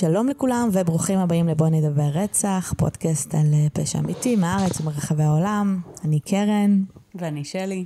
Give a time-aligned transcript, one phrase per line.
[0.00, 5.80] שלום לכולם וברוכים הבאים לבוא נדבר רצח, פודקאסט על אה, פשע אמיתי מהארץ ומרחבי העולם.
[6.04, 6.82] אני קרן.
[7.14, 7.84] ואני שלי.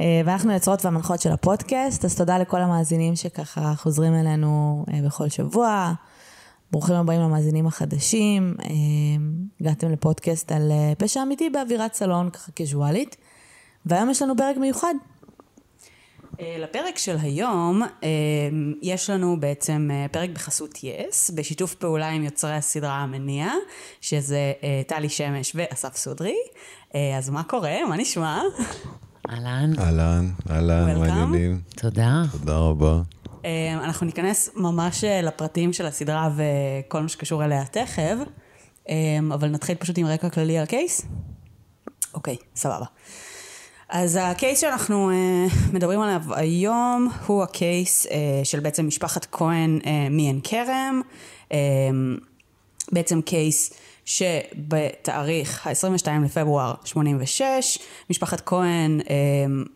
[0.00, 5.28] אה, ואנחנו יוצרות והמנחות של הפודקאסט, אז תודה לכל המאזינים שככה חוזרים אלינו אה, בכל
[5.28, 5.92] שבוע.
[6.72, 8.54] ברוכים הבאים למאזינים החדשים.
[9.60, 13.16] הגעתם לפודקאסט על פשע אמיתי באווירת סלון, ככה קזואלית.
[13.86, 14.94] והיום יש לנו פרק מיוחד.
[16.40, 18.08] אה, לפרק של היום אה,
[18.82, 23.48] יש לנו בעצם אה, פרק בחסות יס, בשיתוף פעולה עם יוצרי הסדרה המניע,
[24.00, 24.52] שזה
[24.86, 26.36] טלי שמש ואסף סודרי.
[27.18, 27.76] אז מה קורה?
[27.88, 28.42] מה נשמע?
[29.30, 29.72] אהלן.
[29.78, 31.60] אהלן, אהלן, מה העניינים?
[31.76, 32.22] תודה.
[32.32, 33.00] תודה רבה.
[33.74, 38.14] אנחנו ניכנס ממש לפרטים של הסדרה וכל מה שקשור אליה תכף,
[39.34, 41.06] אבל נתחיל פשוט עם רקע כללי על קייס.
[42.14, 42.86] אוקיי, סבבה.
[43.90, 48.10] אז הקייס שאנחנו uh, מדברים עליו היום הוא הקייס uh,
[48.44, 51.00] של בעצם משפחת כהן uh, מעין כרם,
[51.48, 51.54] uh,
[52.92, 53.72] בעצם קייס
[54.04, 57.78] שבתאריך ה-22 לפברואר 86,
[58.10, 59.68] משפחת כהן uh,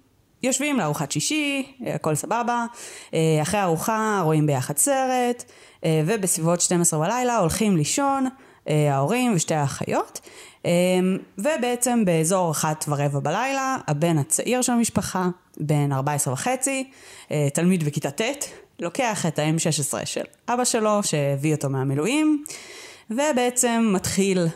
[0.42, 2.66] יושבים לארוחת שישי, הכל סבבה,
[3.10, 5.44] uh, אחרי הארוחה רואים ביחד סרט,
[5.80, 10.20] uh, ובסביבות 12 בלילה הולכים לישון, uh, ההורים ושתי האחיות.
[10.64, 15.28] אמ, ובעצם באזור אחת ורבע בלילה, הבן הצעיר של המשפחה,
[15.60, 16.90] בן 14 וחצי,
[17.30, 18.44] אה, תלמיד בכיתה ט',
[18.80, 22.44] לוקח את ה-M16 של אבא שלו, שהביא אותו מהמילואים,
[23.10, 24.46] ובעצם מתחיל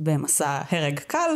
[0.00, 1.30] במסע הרג קל.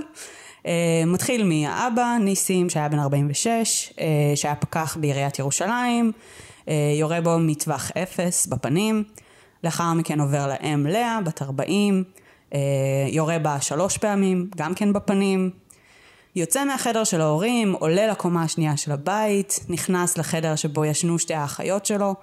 [0.66, 6.12] אה, מתחיל מהאבא, ניסים, שהיה בן 46, אה, שהיה פקח בעיריית ירושלים,
[6.98, 9.04] יורה בו מטווח אפס בפנים,
[9.64, 12.21] לאחר מכן עובר לאם לאה, בת 40, אה,
[13.08, 15.50] יורה בה שלוש פעמים, גם כן בפנים.
[16.36, 21.86] יוצא מהחדר של ההורים, עולה לקומה השנייה של הבית, נכנס לחדר שבו ישנו שתי האחיות
[21.86, 22.14] שלו,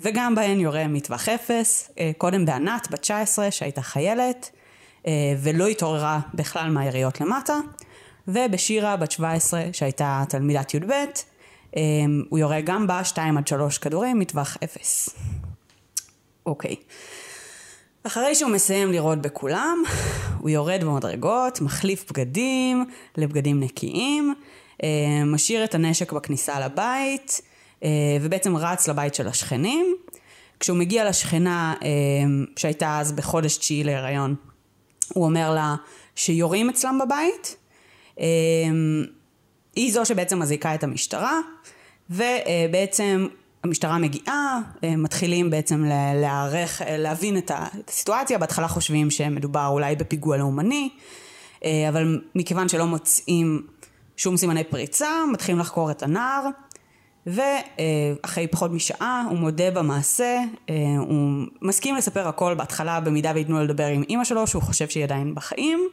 [0.00, 4.50] וגם בהן יורה מטווח אפס, אה, קודם בענת, בת 19, שהייתה חיילת,
[5.06, 7.58] אה, ולא התעוררה בכלל מהיריות למטה,
[8.28, 10.92] ובשירה, בת 17, שהייתה תלמידת י"ב,
[12.28, 15.08] הוא יורה גם בה 2 עד 3 כדורים מטווח אפס.
[16.46, 16.74] אוקיי.
[16.74, 17.25] Okay.
[18.06, 19.82] אחרי שהוא מסיים לראות בכולם,
[20.38, 22.84] הוא יורד במדרגות, מחליף בגדים
[23.16, 24.34] לבגדים נקיים,
[24.82, 24.88] אה,
[25.26, 27.40] משאיר את הנשק בכניסה לבית,
[27.84, 27.88] אה,
[28.20, 29.96] ובעצם רץ לבית של השכנים.
[30.60, 31.88] כשהוא מגיע לשכנה אה,
[32.56, 34.34] שהייתה אז בחודש תשיעי להיריון,
[35.14, 35.74] הוא אומר לה
[36.14, 37.56] שיורים אצלם בבית.
[39.76, 41.40] היא זו שבעצם מזעיקה את המשטרה,
[42.10, 43.26] ובעצם
[43.66, 45.84] המשטרה מגיעה, אה, מתחילים בעצם
[46.14, 50.88] להערך, אה, להבין את הסיטואציה, בהתחלה חושבים שמדובר אולי בפיגוע לאומני,
[51.64, 53.66] אה, אבל מכיוון שלא מוצאים
[54.16, 56.48] שום סימני פריצה, מתחילים לחקור את הנער,
[57.26, 60.38] ואחרי פחות משעה הוא מודה במעשה,
[60.98, 65.04] הוא מסכים לספר הכל בהתחלה במידה וייתנו לו לדבר עם אימא שלו, שהוא חושב שהיא
[65.04, 65.88] עדיין בחיים,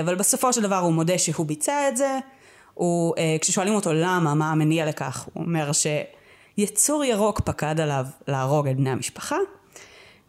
[0.00, 2.18] אבל בסופו של דבר הוא מודה שהוא ביצע את זה,
[2.74, 5.86] הוא, כששואלים אותו למה, מה המניע לכך, הוא אומר ש...
[6.58, 9.36] יצור ירוק פקד עליו להרוג את בני המשפחה,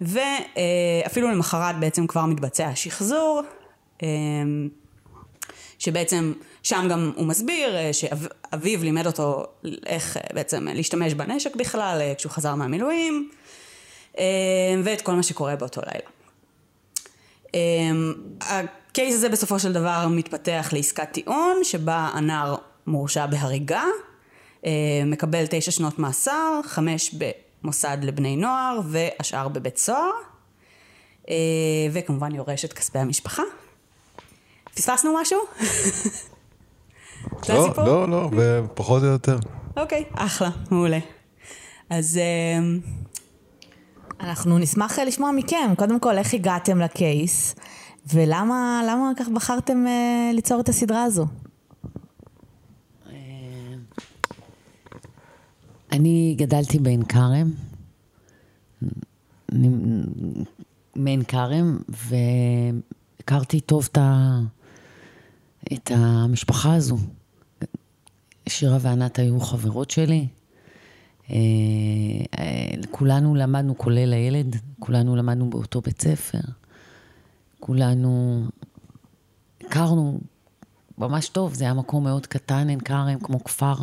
[0.02, 3.42] ואפילו למחרת בעצם כבר מתבצע השחזור,
[4.04, 4.70] אמ,
[5.80, 6.34] שבעצם
[6.64, 9.46] שם גם הוא מסביר אה, שאביו לימד אותו
[9.86, 13.30] איך אה, בעצם להשתמש בנשק בכלל אה, כשהוא חזר מהמילואים,
[14.18, 14.24] אמ,
[14.84, 16.10] ואת כל מה שקורה באותו לילה.
[17.54, 22.56] אמ, הקייס הזה בסופו של דבר מתפתח לעסקת טיעון שבה הנער
[22.88, 23.84] מורשע בהריגה
[25.06, 27.16] מקבל תשע שנות מאסר, חמש
[27.64, 30.12] במוסד לבני נוער והשאר בבית סוהר,
[31.30, 31.36] אה,
[31.92, 33.44] וכמובן יורש את כספי המשפחה.
[34.76, 35.40] פספסנו משהו?
[37.50, 39.38] לא, לא, לא, ופחות או יותר.
[39.78, 41.00] אוקיי, אחלה, מעולה.
[41.90, 42.18] אז...
[42.18, 42.60] אה,
[44.20, 47.56] אנחנו נשמח לשמוע מכם, קודם כל, איך הגעתם לקייס,
[48.14, 49.86] ולמה כך בחרתם
[50.34, 51.26] ליצור את הסדרה הזו?
[55.98, 57.52] אני גדלתי בעין כרם,
[60.96, 61.78] מעין כרם,
[63.20, 64.40] והכרתי טוב את, ה...
[65.74, 66.98] את המשפחה הזו.
[68.50, 70.28] שירה וענת היו חברות שלי.
[71.32, 71.36] אה,
[72.92, 76.40] כולנו למדנו, כולל הילד, כולנו למדנו באותו בית ספר.
[77.60, 78.44] כולנו
[79.62, 80.20] הכרנו
[80.98, 83.76] ממש טוב, זה היה מקום מאוד קטן, עין כרם, כמו כפר.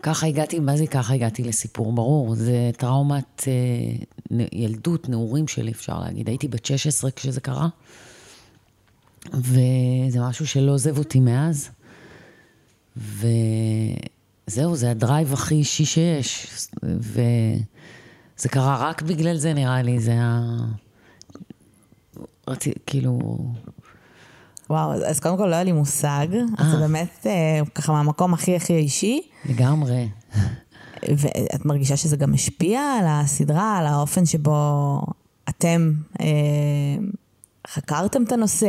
[0.00, 1.92] וככה הגעתי, מה זה ככה הגעתי לסיפור?
[1.92, 6.28] ברור, זה טראומת אה, ילדות, נעורים שלי, אפשר להגיד.
[6.28, 7.68] הייתי בת 16 כשזה קרה,
[9.34, 11.70] וזה משהו שלא עוזב אותי מאז.
[12.96, 13.30] וזה
[14.46, 16.46] זהו, זה הדרייב הכי אישי שיש.
[16.82, 20.42] וזה קרה רק בגלל זה, נראה לי, זה היה...
[22.48, 23.18] רציתי, כאילו...
[24.70, 26.26] וואו, אז- קודם כל לא היה לי מושג,
[26.58, 30.08] אז זה באמת אה, ככה מהמקום הכי הכי אישי, לגמרי.
[31.08, 35.00] ואת מרגישה שזה גם השפיע על הסדרה, על האופן שבו
[35.48, 36.26] אתם אה,
[37.68, 38.68] חקרתם את הנושא,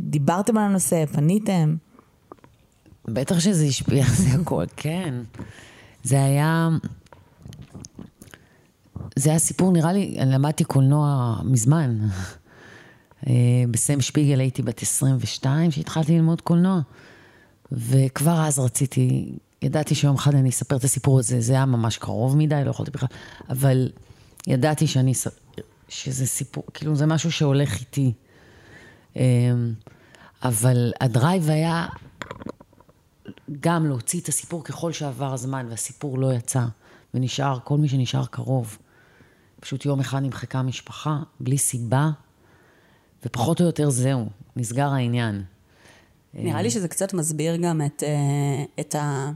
[0.00, 1.76] דיברתם על הנושא, פניתם?
[3.04, 5.14] בטח שזה השפיע, זה הכל, כן.
[6.02, 6.68] זה היה...
[9.16, 11.98] זה היה סיפור, נראה לי, אני למדתי קולנוע מזמן.
[13.26, 13.32] אה,
[13.70, 16.80] בסם שפיגל הייתי בת 22 כשהתחלתי ללמוד קולנוע.
[17.72, 19.32] וכבר אז רציתי,
[19.62, 22.90] ידעתי שיום אחד אני אספר את הסיפור הזה, זה היה ממש קרוב מדי, לא יכולתי
[22.90, 23.08] בכלל,
[23.50, 23.90] אבל
[24.46, 25.12] ידעתי שאני,
[25.88, 28.12] שזה סיפור, כאילו זה משהו שהולך איתי.
[29.16, 29.22] אה,
[30.42, 31.86] אבל הדרייב היה
[33.60, 36.64] גם להוציא את הסיפור ככל שעבר הזמן, והסיפור לא יצא,
[37.14, 38.78] ונשאר, כל מי שנשאר קרוב.
[39.60, 42.10] פשוט יום אחד נמחקה המשפחה, בלי סיבה,
[43.26, 44.26] ופחות או יותר זהו,
[44.56, 45.42] נסגר העניין.
[46.34, 49.30] נראה לי שזה קצת מסביר גם את, אה, את, ה,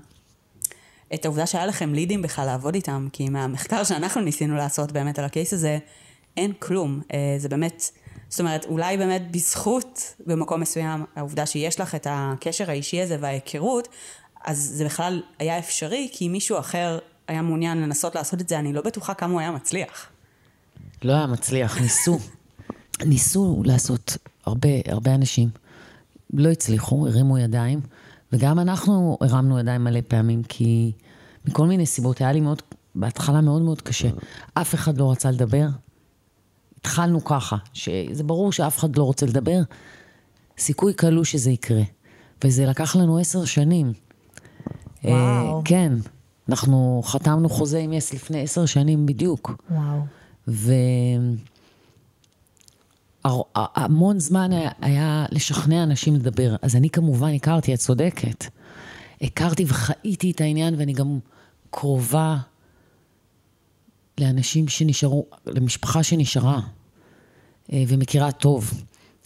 [1.15, 5.25] את העובדה שהיה לכם לידים בכלל לעבוד איתם, כי מהמחקר שאנחנו ניסינו לעשות באמת על
[5.25, 5.79] הקייס הזה,
[6.37, 7.01] אין כלום.
[7.13, 7.91] אה, זה באמת,
[8.29, 13.89] זאת אומרת, אולי באמת בזכות במקום מסוים, העובדה שיש לך את הקשר האישי הזה וההיכרות,
[14.45, 16.99] אז זה בכלל היה אפשרי, כי מישהו אחר
[17.29, 20.07] היה מעוניין לנסות לעשות את זה, אני לא בטוחה כמה הוא היה מצליח.
[21.03, 22.19] לא היה מצליח, ניסו.
[23.07, 24.17] ניסו לעשות
[24.47, 25.49] הרבה, הרבה אנשים.
[26.33, 27.81] לא הצליחו, הרימו ידיים,
[28.33, 30.93] וגם אנחנו הרמנו ידיים מלא פעמים, כי
[31.45, 32.63] מכל מיני סיבות, היה לי מאוד,
[32.95, 34.09] בהתחלה מאוד מאוד קשה.
[34.55, 35.67] אף אחד לא רצה לדבר.
[36.81, 39.61] התחלנו ככה, שזה ברור שאף אחד לא רוצה לדבר,
[40.59, 41.83] סיכוי קלוש שזה יקרה.
[42.45, 43.93] וזה לקח לנו עשר שנים.
[45.05, 45.15] וואו.
[45.15, 45.93] אה, כן,
[46.49, 49.53] אנחנו חתמנו חוזה עם יס לפני עשר שנים בדיוק.
[49.71, 50.01] וואו.
[53.27, 56.57] והמון זמן היה, היה לשכנע אנשים לדבר.
[56.63, 58.45] אז אני כמובן הכרתי, את צודקת.
[59.21, 61.19] הכרתי וחייתי את העניין, ואני גם
[61.71, 62.37] קרובה
[64.21, 66.61] לאנשים שנשארו, למשפחה שנשארה,
[67.73, 68.83] אה, ומכירה טוב.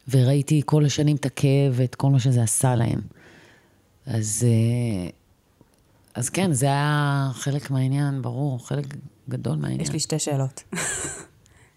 [0.08, 3.00] וראיתי כל השנים את הכאב ואת כל מה שזה עשה להם.
[4.06, 5.10] אז, אה,
[6.14, 8.96] אז כן, זה היה חלק מהעניין, ברור, חלק
[9.28, 9.80] גדול מהעניין.
[9.80, 10.62] יש לי שתי שאלות.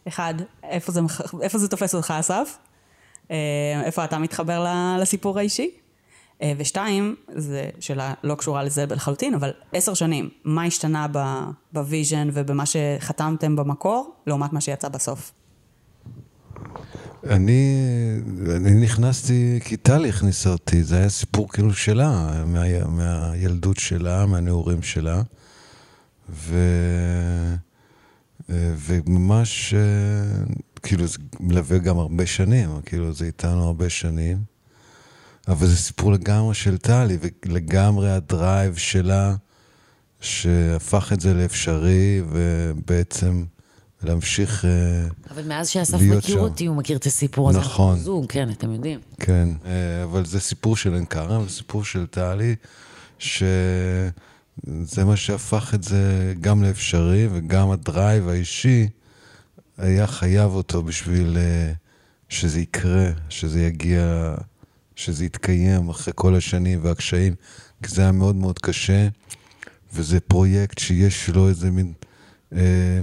[0.07, 1.01] אחד, איפה זה,
[1.41, 2.57] איפה זה תופס אותך, אסף?
[3.31, 4.65] אה, איפה אתה מתחבר
[4.99, 5.71] לסיפור האישי?
[6.41, 11.07] אה, ושתיים, זו שאלה לא קשורה לזה לחלוטין, אבל עשר שנים, מה השתנה
[11.73, 15.31] ב vision ובמה שחתמתם במקור, לעומת מה שיצא בסוף?
[17.29, 17.75] אני,
[18.55, 24.81] אני נכנסתי, כי טלי הכניסה אותי, זה היה סיפור כאילו שלה, מה, מהילדות שלה, מהנעורים
[24.81, 25.21] שלה.
[26.29, 26.55] ו,
[28.49, 29.79] וממש, אה,
[30.83, 34.37] כאילו, זה מלווה גם הרבה שנים, כאילו, זה איתנו הרבה שנים.
[35.47, 39.35] אבל זה סיפור לגמרי של טלי, ולגמרי הדרייב שלה,
[40.21, 43.43] שהפך את זה לאפשרי, ובעצם
[44.03, 44.65] להמשיך...
[44.65, 44.71] אה,
[45.31, 46.41] אבל מאז שאסף להיות מכיר שם.
[46.41, 47.59] אותי, הוא מכיר את הסיפור הזה.
[47.59, 47.97] נכון.
[47.99, 48.99] זוג, כן, אתם יודעים.
[49.19, 52.55] כן, אה, אבל זה סיפור של עין כרם, זה סיפור של טלי,
[54.63, 58.87] שזה מה שהפך את זה גם לאפשרי, וגם הדרייב האישי
[59.77, 61.73] היה חייב אותו בשביל אה,
[62.29, 64.35] שזה יקרה, שזה יגיע,
[64.95, 67.35] שזה יתקיים אחרי כל השנים והקשיים,
[67.83, 69.07] כי זה היה מאוד מאוד קשה,
[69.93, 71.93] וזה פרויקט שיש לו איזה מין...
[72.53, 73.01] אה,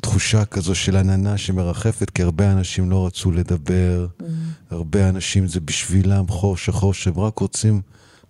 [0.00, 4.24] תחושה כזו של עננה שמרחפת, כי הרבה אנשים לא רצו לדבר, mm.
[4.70, 7.80] הרבה אנשים זה בשבילם חור שחור שהם רק רוצים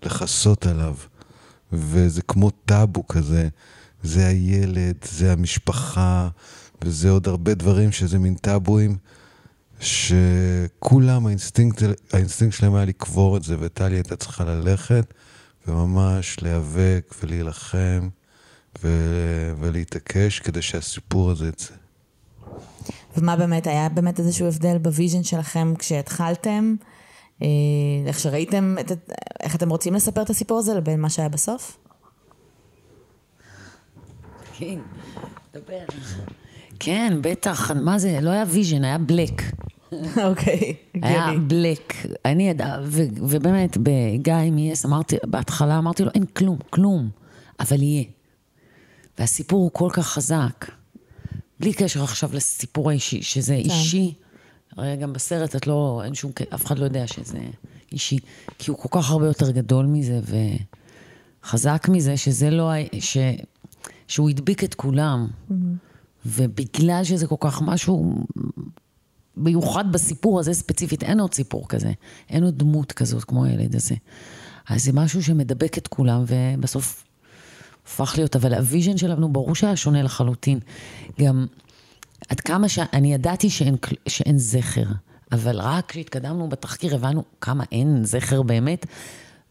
[0.02, 0.94] לכסות עליו.
[1.72, 3.48] וזה כמו טאבו כזה,
[4.02, 6.28] זה הילד, זה המשפחה,
[6.84, 8.96] וזה עוד הרבה דברים שזה מין טאבואים,
[9.80, 11.82] שכולם, האינסטינקט,
[12.12, 15.14] האינסטינקט שלהם היה לקבור את זה, וטלי הייתה צריכה ללכת
[15.68, 18.08] וממש להיאבק ולהילחם.
[18.82, 21.74] ו- ולהתעקש כדי שהסיפור הזה יצא.
[23.16, 26.74] ומה באמת, היה באמת איזשהו הבדל ב vision שלכם כשהתחלתם?
[27.42, 27.48] אה,
[28.06, 28.92] איך שראיתם, את,
[29.42, 31.78] איך אתם רוצים לספר את הסיפור הזה לבין מה שהיה בסוף?
[34.58, 34.78] כן,
[35.54, 35.84] דבר.
[36.78, 39.42] כן, בטח, מה זה, לא היה vision, היה black.
[40.28, 41.32] אוקיי, היה.
[41.46, 41.94] black.
[42.24, 47.10] אני ידע, ו- ובאמת, בגיא מ-yes, אמרתי, בהתחלה אמרתי לו, אין כלום, כלום,
[47.60, 48.04] אבל יהיה.
[49.18, 50.70] והסיפור הוא כל כך חזק,
[51.60, 54.14] בלי קשר עכשיו לסיפור האישי, שזה אישי.
[54.76, 57.38] הרי גם בסרט את לא, אין שום, אף אחד לא יודע שזה
[57.92, 58.18] אישי,
[58.58, 60.20] כי הוא כל כך הרבה יותר גדול מזה,
[61.44, 62.70] חזק מזה שזה לא...
[63.00, 63.16] ש...
[64.08, 65.28] שהוא הדביק את כולם.
[66.26, 68.26] ובגלל שזה כל כך משהו
[69.36, 71.92] מיוחד בסיפור הזה ספציפית, אין עוד סיפור כזה.
[72.30, 73.94] אין עוד דמות כזאת כמו הילד הזה.
[74.68, 77.04] אז זה משהו שמדבק את כולם, ובסוף
[77.86, 80.58] הפך להיות, אבל ה vision שלנו ברור שהיה שונה לחלוטין.
[81.20, 81.46] גם
[82.28, 83.76] עד כמה שאני ידעתי שאין,
[84.08, 84.86] שאין זכר,
[85.32, 88.86] אבל רק כשהתקדמנו בתחקיר הבנו כמה אין זכר באמת,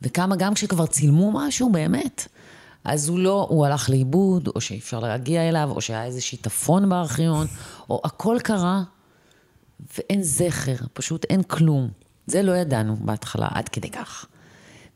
[0.02, 2.28] וכמה גם כשכבר צילמו משהו באמת,
[2.84, 6.90] אז הוא לא, הוא הלך לאיבוד, או שאי אפשר להגיע אליו, או שהיה איזה שיטפון
[6.90, 7.48] בארכיון,
[7.90, 8.84] או הכל קרה,
[9.98, 11.90] ואין זכר, פשוט אין כלום.
[12.28, 14.26] זה לא ידענו בהתחלה, עד כדי כך.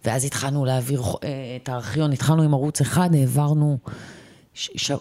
[0.05, 3.77] ואז התחלנו להעביר אה, את הארכיון, התחלנו עם ערוץ אחד, העברנו
[4.53, 4.69] ש...
[4.75, 4.91] ש...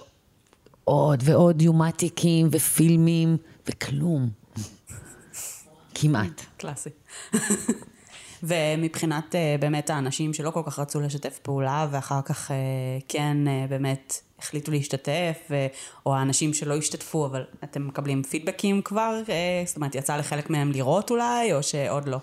[0.89, 3.37] עוד ועוד יומטיקים ופילמים,
[3.69, 4.29] וכלום.
[5.95, 6.43] כמעט.
[6.57, 6.91] קלאסי.
[8.43, 12.57] ומבחינת אה, באמת האנשים שלא כל כך רצו לשתף פעולה, ואחר כך אה,
[13.09, 15.67] כן אה, באמת החליטו להשתתף, ו-
[16.07, 19.21] או האנשים שלא השתתפו, אבל אתם מקבלים פידבקים כבר?
[19.67, 22.19] זאת אומרת, יצא לחלק מהם לראות אולי, או שעוד לא?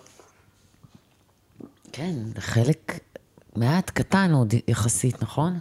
[1.92, 3.00] כן, חלק
[3.56, 5.60] מעט קטן עוד יחסית, נכון?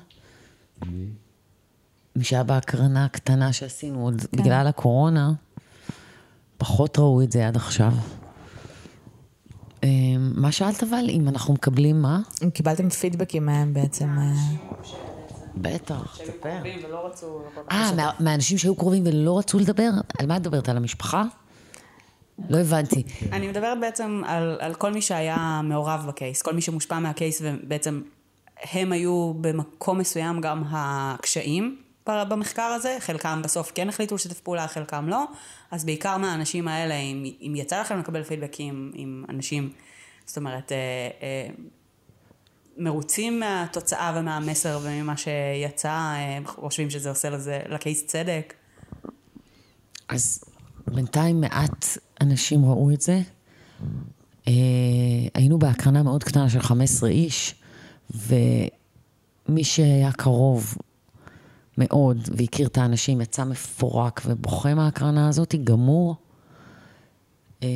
[2.16, 4.42] מי שהיה בהקרנה הקטנה שעשינו עוד כן.
[4.42, 5.33] בגלל הקורונה,
[6.59, 7.92] פחות ראו את זה עד עכשיו.
[9.85, 11.04] אה, מה שאלת אבל?
[11.09, 12.21] אם אנחנו מקבלים מה?
[12.44, 14.09] אם קיבלתם פידבקים מהם בעצם.
[14.18, 14.33] אה,
[15.56, 16.59] בטח, תספר.
[17.73, 19.90] אה, מה- מהאנשים שהיו קרובים ולא רצו לדבר?
[20.18, 20.68] על מה את מדברת?
[20.68, 21.25] על המשפחה?
[22.49, 23.02] לא הבנתי.
[23.33, 28.00] אני מדברת בעצם על, על כל מי שהיה מעורב בקייס, כל מי שמושפע מהקייס ובעצם
[28.73, 34.68] הם היו במקום מסוים גם הקשיים ב- במחקר הזה, חלקם בסוף כן החליטו לשתף פעולה,
[34.68, 35.25] חלקם לא,
[35.70, 39.73] אז בעיקר מהאנשים האלה, אם, אם יצא לכם לקבל פידבקים עם אנשים,
[40.26, 40.76] זאת אומרת, אה,
[41.23, 41.49] אה,
[42.76, 48.54] מרוצים מהתוצאה ומהמסר וממה שיצא, אה, חושבים שזה עושה לזה, לקייס צדק.
[50.08, 50.44] אז
[50.87, 51.87] בינתיים מעט
[52.20, 53.20] אנשים ראו את זה.
[54.49, 54.52] אה,
[55.34, 57.54] היינו בהקרנה מאוד קטנה של 15 איש,
[58.11, 60.75] ומי שהיה קרוב
[61.78, 66.16] מאוד והכיר את האנשים יצא מפורק ובוכה מההקרנה הזאת, גמור.
[67.62, 67.69] אה,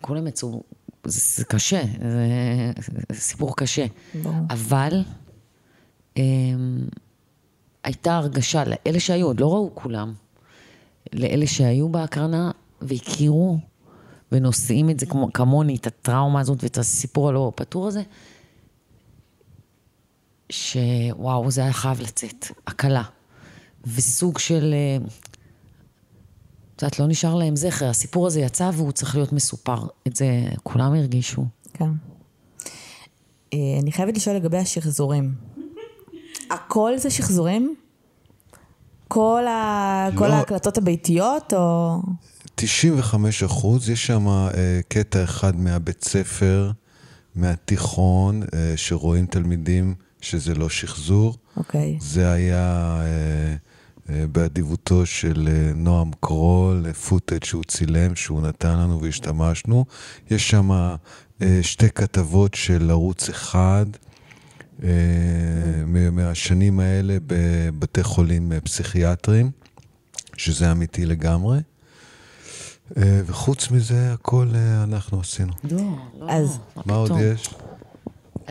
[0.00, 0.62] כולם יצאו,
[1.04, 2.72] זה, זה קשה, זה,
[3.12, 3.86] זה סיפור קשה.
[4.50, 5.02] אבל
[6.16, 6.22] אה,
[7.84, 10.12] הייתה הרגשה, לאלה שהיו, עוד לא ראו כולם,
[11.12, 13.58] לאלה שהיו בהקרנה והכירו
[14.32, 18.02] ונושאים את זה כמו, כמוני, את הטראומה הזאת ואת הסיפור הלא פתור הזה,
[20.52, 23.02] שוואו, זה היה חייב לצאת, הקלה.
[23.86, 25.06] וסוג של, אה,
[26.76, 29.86] את יודעת, לא נשאר להם זכר, הסיפור הזה יצא והוא צריך להיות מסופר.
[30.08, 30.26] את זה
[30.62, 31.44] כולם הרגישו.
[31.74, 31.90] כן.
[33.54, 35.34] אה, אני חייבת לשאול לגבי השחזורים.
[36.50, 37.74] הכל זה שחזורים?
[39.08, 40.08] כל, ה...
[40.12, 40.18] לא.
[40.18, 41.96] כל ההקלטות הביתיות, או...
[42.54, 46.70] 95 אחוז, יש שם אה, קטע אחד מהבית ספר,
[47.34, 51.36] מהתיכון, אה, שרואים תלמידים שזה לא שחזור.
[51.56, 51.96] אוקיי.
[52.00, 53.54] זה היה אה,
[54.14, 59.84] אה, באדיבותו של אה, נועם קרול, פוטאג' שהוא צילם, שהוא נתן לנו והשתמשנו.
[60.30, 60.96] יש שם אה,
[61.62, 63.86] שתי כתבות של ערוץ אחד.
[64.82, 64.88] אה,
[65.86, 69.50] מ- מהשנים האלה בבתי חולים אה, פסיכיאטריים,
[70.36, 71.58] שזה אמיתי לגמרי.
[72.96, 75.52] אה, וחוץ מזה, הכל אה, אנחנו עשינו.
[75.64, 75.78] לא,
[76.20, 77.10] לא, אז- מה עוד?
[77.20, 77.48] יש?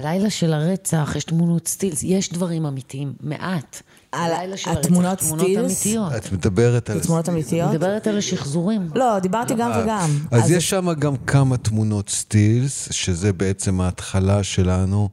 [0.06, 3.82] הלילה של הרצח, יש תמונות סטילס, יש דברים אמיתיים, מעט.
[4.12, 5.86] על הלילה של התמונות הרצח, תמונות סטילס?
[5.86, 6.16] אמיתיות.
[6.16, 7.00] את מדברת על...
[7.00, 7.70] תמונות אמיתיות?
[7.70, 8.90] אני מדברת על השחזורים.
[8.96, 10.10] לא, דיברתי גם וגם.
[10.32, 15.10] אז יש שם גם כמה תמונות סטילס, שזה בעצם ההתחלה שלנו,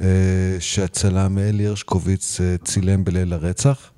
[0.00, 0.06] אה,
[0.60, 3.90] שהצלם אלי הרשקוביץ אה, צילם בליל הרצח.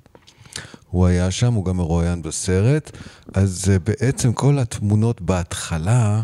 [0.89, 2.91] הוא היה שם, הוא גם מרואיין בסרט.
[3.33, 6.21] אז אה, בעצם כל התמונות בהתחלה אה,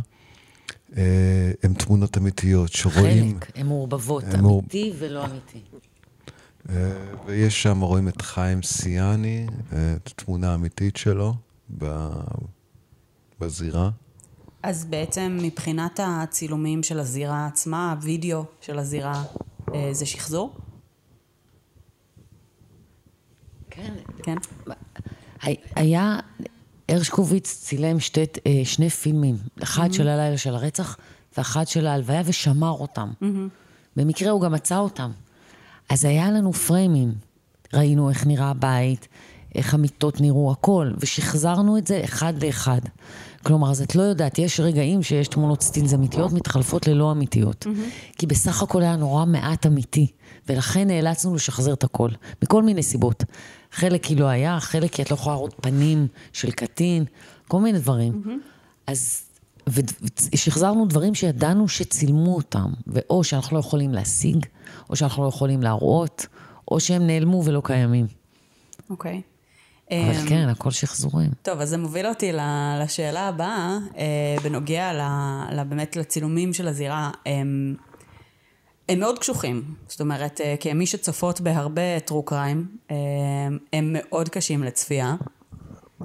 [1.64, 3.40] הן תמונות אמיתיות, שרואים...
[3.40, 5.62] חלק, הן מעורבבות, אמיתי ולא אמיתי.
[6.70, 6.76] אה,
[7.26, 11.34] ויש שם, רואים את חיים סיאני, אה, את התמונה האמיתית שלו
[11.78, 12.10] ב-
[13.40, 13.90] בזירה.
[14.64, 19.24] אז בעצם מבחינת הצילומים של הזירה עצמה, הווידאו של הזירה,
[19.74, 20.56] אה, זה שחזור?
[23.70, 23.94] כן.
[24.24, 24.36] כן.
[25.42, 26.20] הי- היה,
[26.92, 30.98] הרשקוביץ צילם שתי, אה, שני פילמים, אחד של הלילה של הרצח
[31.38, 33.10] ואחד של ההלוויה, ושמר אותם.
[33.96, 35.12] במקרה הוא גם מצא אותם.
[35.90, 37.14] אז היה לנו פריימים.
[37.74, 39.08] ראינו איך נראה הבית,
[39.56, 42.82] איך המיטות נראו, הכל, ושחזרנו את זה אחד לאחד.
[43.44, 47.66] כלומר, אז את לא יודעת, יש רגעים שיש תמונות סטילס אמיתיות מתחלפות ללא אמיתיות.
[47.66, 48.18] Mm-hmm.
[48.18, 50.08] כי בסך הכל היה נורא מעט אמיתי,
[50.50, 52.10] ולכן נאלצנו לשחזר את הכל,
[52.44, 53.24] מכל מיני סיבות.
[53.72, 57.06] חלק כי לא היה, חלק כי את לא יכולה לראות פנים של קטין,
[57.48, 58.22] כל מיני דברים.
[58.26, 58.30] Mm-hmm.
[58.88, 59.24] אז,
[60.34, 64.46] ושחזרנו דברים שידענו שצילמו אותם, ואו שאנחנו לא יכולים להשיג,
[64.90, 66.26] או שאנחנו לא יכולים להראות,
[66.72, 68.08] או שהם נעלמו ולא קיימים.
[68.90, 69.22] אוקיי.
[69.22, 69.32] Okay.
[69.94, 71.32] אבל אמ, כן, הכל שחזורים.
[71.42, 72.32] טוב, אז זה מוביל אותי
[72.82, 74.92] לשאלה הבאה, אה, בנוגע
[75.64, 77.12] באמת לצילומים של הזירה.
[78.92, 82.96] הם, מאוד קשוחים, זאת אומרת, אה, כמי שצופות בהרבה טרו קריים, אה,
[83.74, 85.16] הם מאוד קשים לצפייה.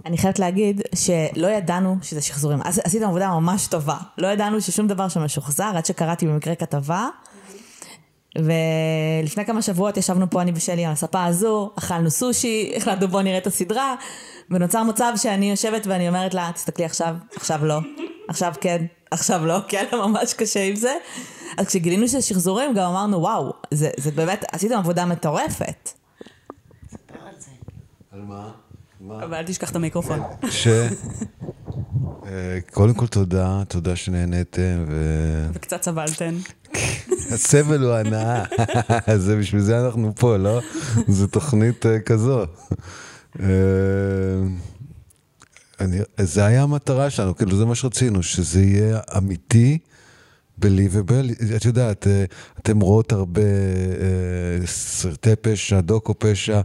[0.07, 2.59] אני חייבת להגיד שלא ידענו שזה שחזורים.
[2.63, 3.97] עשיתם עבודה ממש טובה.
[4.19, 7.09] לא ידענו ששום דבר שם משוחזר, עד שקראתי במקרה כתבה.
[8.39, 13.39] ולפני כמה שבועות ישבנו פה אני ושלי על הספה הזו, אכלנו סושי, החלטנו בוא נראה
[13.39, 13.95] את הסדרה,
[14.51, 17.81] ונוצר מצב שאני יושבת ואני אומרת לה, תסתכלי עכשיו, עכשיו לא,
[18.29, 20.95] עכשיו כן, עכשיו לא, כי היה לה ממש קשה עם זה.
[21.57, 25.91] אז כשגילינו שזה שחזורים גם אמרנו, וואו, זה, זה באמת, עשיתם עבודה מטורפת.
[28.13, 28.51] על מה?
[29.09, 30.21] אבל אל תשכח את המיקרופון.
[30.51, 30.69] ש...
[32.27, 34.95] אה, קודם כל תודה, תודה שנהניתם ו...
[35.53, 36.35] וקצת סבלתם.
[37.33, 38.45] הסבל הוא הנאה,
[39.17, 40.61] זה בשביל זה אנחנו פה, לא?
[41.09, 42.45] זו תוכנית אה, כזו.
[45.81, 49.79] אני, זה היה המטרה שלנו, כאילו זה מה שרצינו, שזה יהיה אמיתי.
[50.59, 52.25] בליבבל, את יודעת, אה,
[52.59, 56.61] אתם רואות הרבה אה, סרטי פשע, דוקו פשע,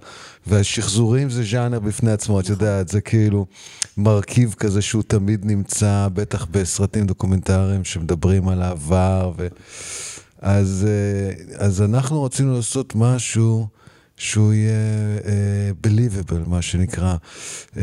[0.48, 3.46] והשחזורים זה ז'אנר בפני עצמו, את יודעת, זה כאילו
[3.98, 9.48] מרכיב כזה שהוא תמיד נמצא, בטח בסרטים דוקומנטריים שמדברים על העבר, ו...
[10.41, 13.68] אז, אה, אז אנחנו רצינו לעשות משהו
[14.22, 17.16] שהוא יהיה uh, believable, מה שנקרא.
[17.74, 17.80] Uh,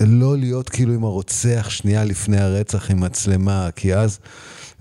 [0.00, 4.18] לא להיות כאילו עם הרוצח שנייה לפני הרצח עם מצלמה, כי אז...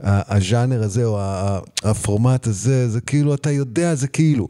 [0.04, 1.20] הז'אנר הזה, או
[1.84, 4.48] הפורמט הזה, זה כאילו, אתה יודע, זה כאילו.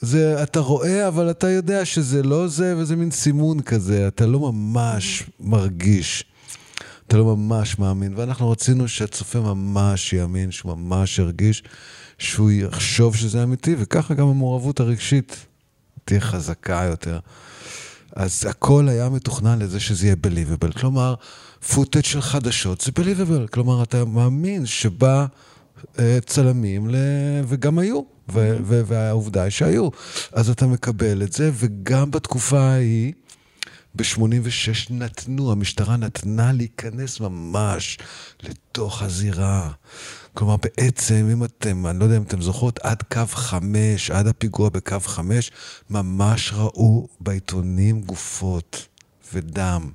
[0.00, 4.52] זה, אתה רואה, אבל אתה יודע שזה לא זה, וזה מין סימון כזה, אתה לא
[4.52, 6.24] ממש מרגיש.
[7.06, 11.62] אתה לא ממש מאמין, ואנחנו רצינו שהצופה ממש יאמין, שהוא ממש ירגיש,
[12.18, 15.46] שהוא יחשוב שזה אמיתי, וככה גם המעורבות הרגשית
[16.04, 17.18] תהיה חזקה יותר.
[18.16, 20.78] אז הכל היה מתוכנן לזה שזה יהיה believable.
[20.80, 21.14] כלומר,
[21.74, 23.48] פוטאג' של חדשות זה believable.
[23.50, 25.26] כלומר, אתה מאמין שבא
[25.98, 26.96] אה, צלמים, ל...
[27.48, 28.00] וגם היו,
[28.32, 29.88] ו- ו- והעובדה היא שהיו.
[30.32, 33.12] אז אתה מקבל את זה, וגם בתקופה ההיא,
[33.94, 37.98] ב-86 נתנו, המשטרה נתנה להיכנס ממש
[38.42, 39.70] לתוך הזירה.
[40.34, 44.68] כלומר, בעצם, אם אתם, אני לא יודע אם אתם זוכרות, עד קו חמש, עד הפיגוע
[44.68, 45.50] בקו חמש,
[45.90, 48.88] ממש ראו בעיתונים גופות
[49.32, 49.90] ודם.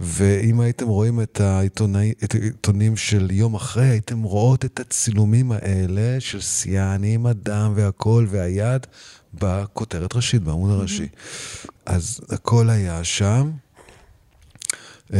[0.00, 6.20] ואם הייתם רואים את, העיתונאי, את העיתונים של יום אחרי, הייתם רואות את הצילומים האלה
[6.20, 8.86] של שיאן עם הדם והכל והיד
[9.34, 11.08] בכותרת ראשית, בעמוד הראשי.
[11.86, 13.50] אז הכל היה שם.
[15.14, 15.18] אה,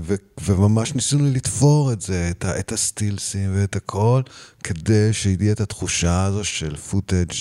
[0.00, 4.22] ו- וממש ניסינו לתפור את זה, את, ה- את הסטילסים ואת הכל,
[4.64, 7.32] כדי שיהיה את התחושה הזו של פוטאג'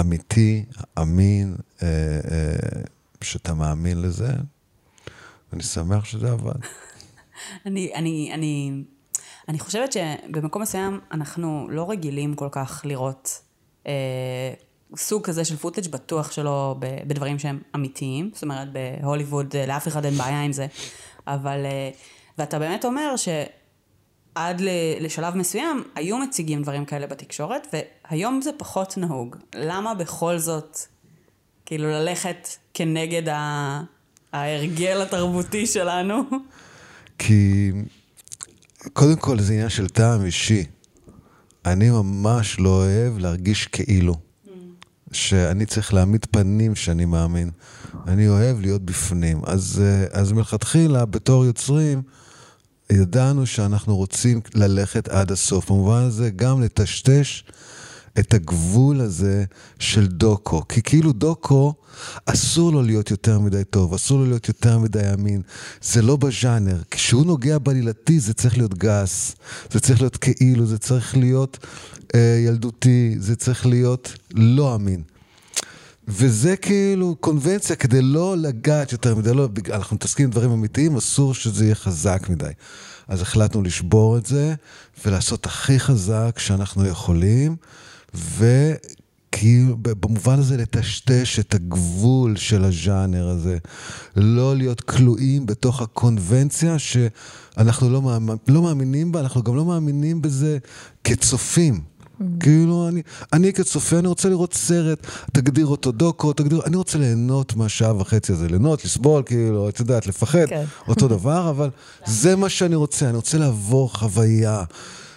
[0.00, 0.64] אמיתי,
[0.98, 1.88] אמין, אה,
[2.30, 2.82] אה,
[3.20, 4.28] שאתה מאמין לזה.
[5.52, 6.52] אני שמח שזה עבד.
[7.66, 8.72] אני, אני, אני,
[9.48, 13.40] אני חושבת שבמקום מסוים אנחנו לא רגילים כל כך לראות
[13.86, 14.52] אה,
[14.96, 20.04] סוג כזה של פוטאג' בטוח שלא בדברים שהם אמיתיים, זאת אומרת בהוליווד אה, לאף אחד
[20.04, 20.66] אין בעיה עם זה,
[21.26, 21.90] אבל, אה,
[22.38, 24.62] ואתה באמת אומר שעד
[25.00, 29.36] לשלב מסוים היו מציגים דברים כאלה בתקשורת, והיום זה פחות נהוג.
[29.54, 30.78] למה בכל זאת,
[31.66, 33.28] כאילו ללכת כנגד.
[34.32, 36.22] ההרגל התרבותי שלנו?
[37.18, 37.72] כי
[38.92, 40.64] קודם כל זה עניין של טעם אישי.
[41.66, 44.31] אני ממש לא אוהב להרגיש כאילו.
[45.12, 47.50] שאני צריך להעמיד פנים שאני מאמין.
[48.06, 49.40] אני אוהב להיות בפנים.
[49.46, 52.02] אז, אה, אז מלכתחילה, בתור יוצרים,
[52.92, 55.70] ידענו שאנחנו רוצים ללכת עד הסוף.
[55.70, 57.44] במובן הזה, גם לטשטש
[58.18, 59.44] את הגבול הזה
[59.78, 60.62] של דוקו.
[60.68, 61.74] כי כאילו דוקו,
[62.26, 65.42] אסור לו להיות יותר מדי טוב, אסור לו להיות יותר מדי אמין.
[65.82, 66.82] זה לא בז'אנר.
[66.90, 69.34] כשהוא נוגע בעלילתי זה צריך להיות גס,
[69.70, 71.66] זה צריך להיות כאילו, זה צריך להיות
[72.18, 75.02] ילדותי, זה צריך להיות לא אמין.
[76.08, 81.34] וזה כאילו קונבנציה כדי לא לגעת יותר מדי, לא, אנחנו מתעסקים עם דברים אמיתיים, אסור
[81.34, 82.50] שזה יהיה חזק מדי.
[83.08, 84.54] אז החלטנו לשבור את זה
[85.04, 87.56] ולעשות הכי חזק שאנחנו יכולים,
[88.14, 88.72] ו...
[89.32, 93.58] כאילו, במובן הזה לטשטש את הגבול של הז'אנר הזה.
[94.16, 100.22] לא להיות כלואים בתוך הקונבנציה שאנחנו לא, מאמין, לא מאמינים בה, אנחנו גם לא מאמינים
[100.22, 100.58] בזה
[101.04, 101.80] כצופים.
[102.40, 107.56] כאילו, אני, אני כצופה, אני רוצה לראות סרט, תגדיר אותו דוקו, תגדיר, אני רוצה ליהנות
[107.56, 110.64] מהשעה וחצי הזה, ליהנות, לסבול, כאילו, את יודעת, לפחד, כן.
[110.88, 111.70] אותו דבר, אבל
[112.06, 114.64] זה מה שאני רוצה, אני רוצה לעבור חוויה.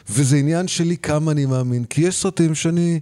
[0.10, 3.00] וזה עניין שלי כמה אני מאמין, כי יש סרטים שאני,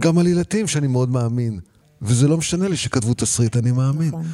[0.00, 1.60] גם עלילתיים שאני מאוד מאמין.
[2.02, 4.08] וזה לא משנה לי שכתבו תסריט, אני מאמין.
[4.08, 4.26] נכון.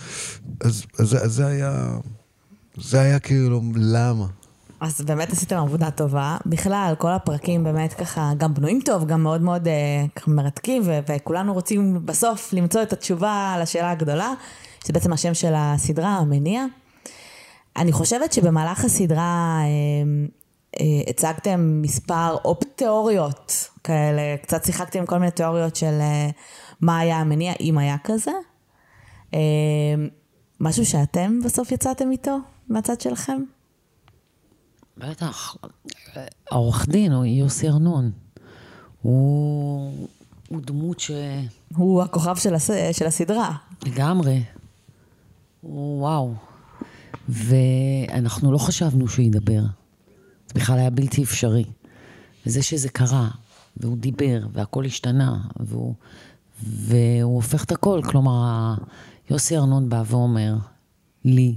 [0.60, 1.98] אז, אז, אז זה היה,
[2.76, 4.26] זה היה כאילו, למה?
[4.80, 6.36] אז באמת עשיתם עבודה טובה.
[6.46, 11.52] בכלל, כל הפרקים באמת ככה גם בנויים טוב, גם מאוד מאוד אה, מרתקים, ו- וכולנו
[11.54, 14.32] רוצים בסוף למצוא את התשובה לשאלה הגדולה,
[14.84, 16.64] שזה בעצם השם של הסדרה, המניע.
[17.76, 19.66] אני חושבת שבמהלך הסדרה אה,
[20.80, 26.30] אה, הצגתם מספר אופ תיאוריות כאלה, קצת שיחקתם עם כל מיני תיאוריות של אה,
[26.80, 28.32] מה היה המניע, אם היה כזה.
[29.34, 29.38] אה,
[30.60, 32.36] משהו שאתם בסוף יצאתם איתו
[32.68, 33.42] מהצד שלכם?
[35.00, 35.56] בטח.
[36.50, 38.10] העורך דין, הוא יוסי ארנון.
[39.02, 40.08] הוא,
[40.48, 41.10] הוא דמות ש...
[41.76, 42.70] הוא הכוכב של, הס...
[42.92, 43.56] של הסדרה.
[43.86, 44.42] לגמרי.
[45.60, 46.34] הוא וואו.
[47.28, 49.62] ואנחנו לא חשבנו שהוא ידבר.
[50.46, 51.64] זה בכלל היה בלתי אפשרי.
[52.46, 53.28] וזה שזה קרה,
[53.76, 55.94] והוא דיבר, והכל השתנה, והוא,
[56.62, 58.00] והוא הופך את הכל.
[58.04, 58.74] כלומר,
[59.30, 60.56] יוסי ארנון בא ואומר
[61.24, 61.54] לי,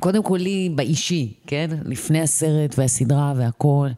[0.00, 1.70] קודם כל לי באישי, כן?
[1.84, 3.88] לפני הסרט והסדרה והכל.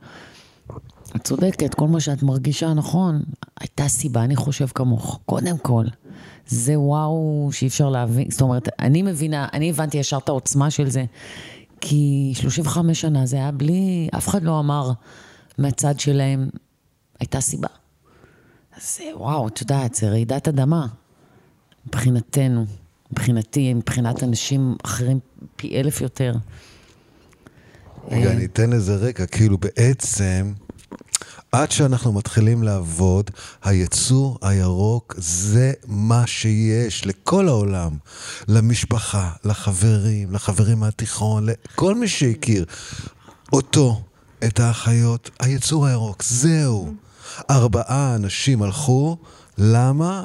[1.16, 3.22] את צודקת, כל מה שאת מרגישה נכון,
[3.61, 5.20] הייתה סיבה, אני חושב כמוך.
[5.26, 5.85] קודם כל,
[6.46, 10.88] זה וואו שאי אפשר להבין, זאת אומרת, אני מבינה, אני הבנתי ישר את העוצמה של
[10.88, 11.04] זה,
[11.80, 14.90] כי 35 שנה זה היה בלי, אף אחד לא אמר
[15.59, 16.48] מהצד שלהם,
[17.20, 17.68] הייתה סיבה.
[18.80, 20.87] זה, וואו, את יודעת, זה רעידת אדמה,
[21.87, 22.64] מבחינתנו,
[23.14, 25.18] מבחינתי, מבחינת אנשים אחרים
[25.57, 26.35] פי אלף יותר.
[28.11, 30.53] רגע, אני אתן לזה רקע, כאילו בעצם,
[31.53, 33.31] עד שאנחנו מתחילים לעבוד,
[33.64, 37.96] היצור הירוק זה מה שיש לכל העולם,
[38.48, 42.64] למשפחה, לחברים, לחברים מהתיכון, לכל מי שהכיר
[43.53, 44.03] אותו,
[44.44, 46.94] את האחיות, היצור הירוק, זהו.
[47.50, 49.16] ארבעה אנשים הלכו,
[49.59, 50.24] למה?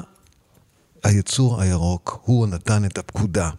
[1.02, 3.50] היצור הירוק, הוא נתן את הפקודה.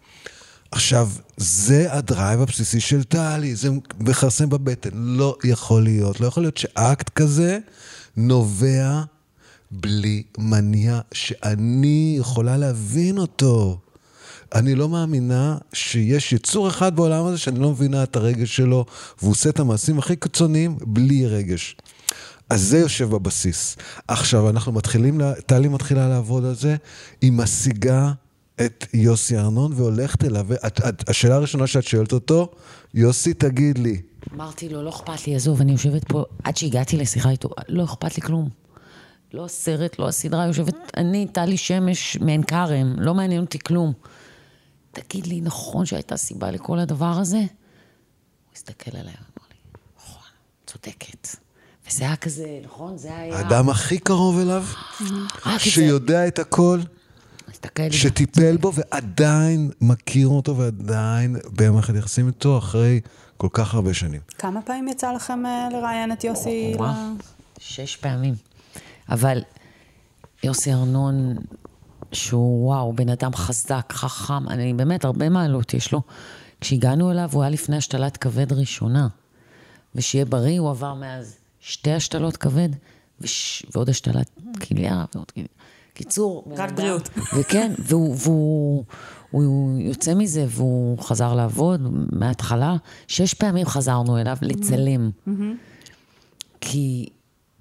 [0.71, 4.89] עכשיו, זה הדרייב הבסיסי של טלי, זה מכרסם בבטן.
[4.93, 7.60] לא יכול להיות, לא יכול להיות שאקט כזה
[8.17, 9.01] נובע
[9.71, 13.80] בלי מניע שאני יכולה להבין אותו.
[14.56, 18.86] אני לא מאמינה שיש יצור אחד בעולם הזה שאני לא מבינה את הרגש שלו,
[19.19, 21.75] והוא עושה את המעשים הכי קיצוניים בלי רגש.
[22.52, 23.78] אז זה יושב בבסיס.
[24.08, 26.76] עכשיו, אנחנו מתחילים, טלי מתחילה לעבוד על זה,
[27.22, 28.12] היא משיגה
[28.66, 32.52] את יוסי ארנון והולכת אליו, ואת, את, השאלה הראשונה שאת שואלת אותו,
[32.94, 34.02] יוסי, תגיד לי.
[34.34, 38.16] אמרתי לו, לא אכפת לי, עזוב, אני יושבת פה, עד שהגעתי לשיחה איתו, לא אכפת
[38.16, 38.50] לי כלום.
[39.34, 43.94] לא הסרט, לא הסדרה, יושבת, אני, טלי שמש מעין כרם, לא מעניין אותי כלום.
[44.92, 47.38] תגיד לי, נכון שהייתה סיבה לכל הדבר הזה?
[47.38, 50.24] הוא הסתכל עליי, אמר לי, נכון,
[50.68, 51.51] צודקת.
[51.89, 52.98] וזה היה כזה, נכון?
[52.98, 53.38] זה היה...
[53.38, 54.63] האדם הכי קרוב אליו,
[55.00, 55.60] זה.
[55.60, 56.80] שיודע את הכל.
[57.91, 63.00] שטיפל בו ועדיין מכיר אותו ועדיין במערכת יחסים איתו אחרי
[63.38, 64.22] כל כך הרבה שנים.
[64.38, 66.74] כמה פעמים יצא לכם אה, לראיין את יוסי?
[67.60, 68.34] שש פעמים.
[69.10, 69.41] אבל
[70.44, 71.36] יוסי ארנון,
[72.12, 76.02] שהוא וואו, בן אדם חזק, חכם, אני באמת, הרבה מעלות יש לו.
[76.62, 79.08] כשהגענו אליו, הוא היה לפני השתלת כבד ראשונה.
[79.96, 82.69] ושיהיה בריא, הוא עבר מאז שתי השתלות כבד,
[83.21, 83.65] וש...
[83.76, 84.30] ועוד השתלת
[84.67, 85.45] כליה, ועוד כליה.
[85.93, 87.10] קיצור, אדם- בריאות.
[87.39, 88.84] וכן, והוא, והוא
[89.32, 92.76] הוא יוצא מזה, והוא חזר לעבוד מההתחלה.
[93.08, 95.10] שש פעמים חזרנו אליו לצלם.
[96.62, 97.10] כי,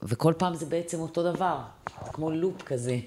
[0.02, 1.58] וכל פעם זה בעצם אותו דבר,
[2.12, 2.98] כמו לופ כזה.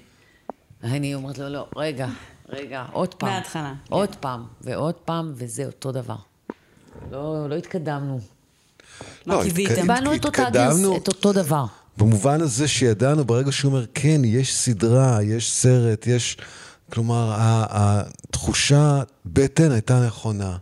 [0.82, 2.08] אני אומרת לו, לא, רגע,
[2.48, 3.28] רגע, עוד פעם.
[3.30, 6.16] מההתחלה, עוד פעם, ועוד פעם, וזה אותו דבר.
[7.10, 8.18] לא, לא התקדמנו.
[9.26, 9.74] מה לא, קיוויתם?
[9.74, 11.64] קיבלנו את אותו דבר.
[11.96, 16.36] במובן הזה שידענו, ברגע שהוא אומר, כן, יש סדרה, יש סרט, יש...
[16.92, 20.56] כלומר, ה- התחושה בטן הייתה נכונה.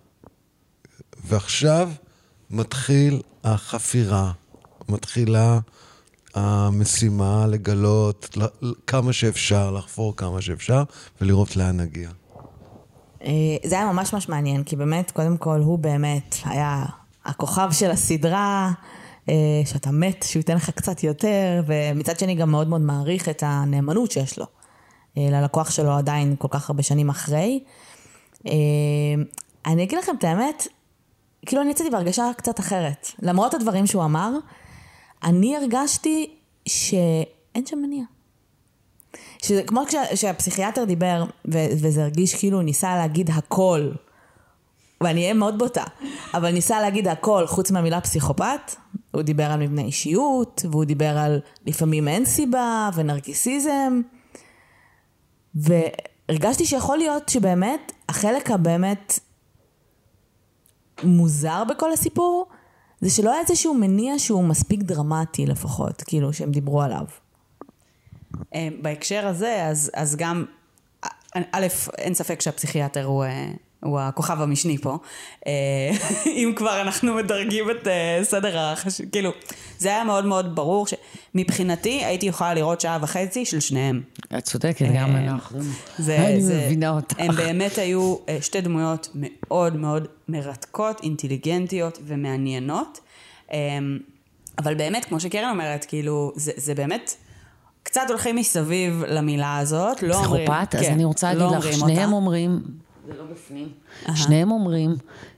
[1.24, 1.90] ועכשיו
[2.50, 4.32] מתחיל החפירה,
[4.88, 5.58] מתחילה
[6.34, 8.36] המשימה לגלות
[8.86, 10.82] כמה שאפשר, לחפור כמה שאפשר,
[11.20, 12.10] ולראות לאן נגיע.
[13.24, 13.30] אה,
[13.64, 16.84] זה היה ממש ממש מעניין, כי באמת, קודם כל, הוא באמת היה
[17.24, 18.72] הכוכב של הסדרה,
[19.28, 23.42] אה, שאתה מת, שהוא ייתן לך קצת יותר, ומצד שני גם מאוד מאוד מעריך את
[23.46, 24.46] הנאמנות שיש לו.
[25.18, 27.64] אה, ללקוח שלו עדיין כל כך הרבה שנים אחרי.
[28.46, 28.52] אה,
[29.66, 30.66] אני אגיד לכם את האמת,
[31.46, 33.10] כאילו אני יצאתי בהרגשה קצת אחרת.
[33.22, 34.30] למרות הדברים שהוא אמר,
[35.24, 36.34] אני הרגשתי
[36.66, 38.04] שאין שם מניע.
[39.42, 39.82] שזה כמו
[40.12, 43.90] כשהפסיכיאטר דיבר, ו- וזה הרגיש כאילו הוא ניסה להגיד הכל,
[45.04, 45.84] ואני אהיה מאוד בוטה,
[46.34, 48.74] אבל ניסה להגיד הכל חוץ מהמילה פסיכופת,
[49.10, 54.00] הוא דיבר על מבנה אישיות, והוא דיבר על לפעמים אין סיבה, ונרקיסיזם,
[55.54, 59.18] והרגשתי שיכול להיות שבאמת, החלק הבאמת
[61.02, 62.46] מוזר בכל הסיפור,
[63.00, 67.04] זה שלא היה איזשהו מניע שהוא מספיק דרמטי לפחות, כאילו, שהם דיברו עליו.
[68.54, 70.44] אה, בהקשר הזה, אז, אז גם,
[71.34, 71.66] א',
[71.98, 74.98] אין ספק שהפסיכיאטר הוא, אה, הוא הכוכב המשני פה.
[75.46, 75.90] אה,
[76.26, 77.88] אם כבר אנחנו מדרגים את
[78.22, 79.00] סדר החש...
[79.00, 79.30] כאילו,
[79.78, 84.02] זה היה מאוד מאוד ברור שמבחינתי הייתי יכולה לראות שעה וחצי של שניהם.
[84.38, 85.58] את צודקת, גם אנחנו.
[85.98, 87.14] אני מבינה אותך.
[87.18, 93.00] הם באמת היו שתי דמויות מאוד מאוד מרתקות, אינטליגנטיות ומעניינות.
[94.58, 97.14] אבל באמת, כמו שקרן אומרת, כאילו, זה, זה באמת...
[97.82, 100.46] קצת הולכים מסביב למילה הזאת, לא אומרים...
[100.46, 100.74] פסיכופת?
[100.74, 102.16] אז כן, אני רוצה לא להגיד לך, אומרים שניהם אותה.
[102.16, 102.60] אומרים,
[103.06, 103.72] זה לא בפנים,
[104.14, 104.94] שניהם אומרים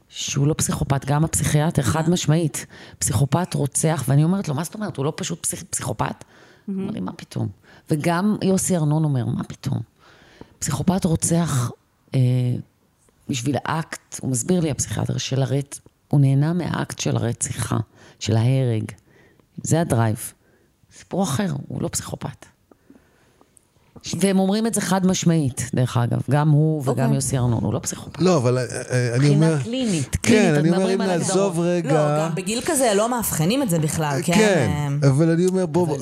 [0.09, 2.67] שהוא לא פסיכופת, גם הפסיכיאטר, חד משמעית.
[2.99, 5.63] פסיכופת רוצח, ואני אומרת לו, מה זאת אומרת, הוא לא פשוט פסיכ...
[5.63, 6.25] פסיכופת?
[6.67, 7.49] הוא אומר לי, מה פתאום?
[7.91, 9.81] וגם יוסי ארנון אומר, מה פתאום?
[10.59, 11.71] פסיכופת רוצח
[12.15, 12.21] אה,
[13.29, 15.81] בשביל האקט, הוא מסביר לי, הפסיכיאטר, של הרצ...
[16.09, 17.79] הוא נהנה מהאקט של הרציחה,
[18.19, 18.85] של ההרג.
[19.63, 20.33] זה ה drive.
[20.93, 22.47] סיפור אחר, הוא לא פסיכופת.
[24.21, 27.15] והם אומרים את זה חד משמעית, דרך אגב, גם הוא וגם אוקיי.
[27.15, 28.21] יוסי ארנון, הוא לא פסיכופת.
[28.21, 29.63] לא, אבל אה, אה, אני מבחינה אומר...
[29.63, 31.67] קלינית, כן, קלינית, אני אומר, מדברים אם על נעזוב הגדרות.
[31.67, 32.17] רגע...
[32.19, 34.33] לא, גם בגיל כזה לא מאבחנים את זה בכלל, כן?
[34.33, 34.71] כן,
[35.09, 35.99] אבל אני אומר, בוא,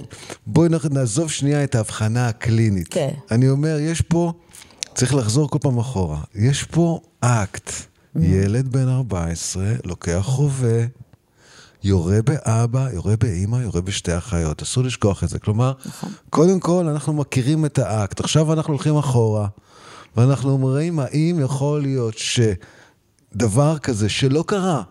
[0.46, 2.88] בואי נח- נעזוב שנייה את ההבחנה הקלינית.
[2.90, 3.08] כן.
[3.30, 4.32] אני אומר, יש פה,
[4.94, 7.70] צריך לחזור כל פעם אחורה, יש פה אקט.
[8.16, 8.20] Mm.
[8.22, 10.68] ילד בן 14 לוקח חובה,
[11.84, 14.62] יורה באבא, יורה באימא, יורה בשתי אחיות.
[14.62, 15.38] אסור לשכוח את זה.
[15.38, 16.10] כלומר, נכון.
[16.30, 18.20] קודם כל, אנחנו מכירים את האקט.
[18.20, 19.46] עכשיו אנחנו הולכים אחורה,
[20.16, 24.82] ואנחנו אומרים, האם יכול להיות שדבר כזה שלא קרה,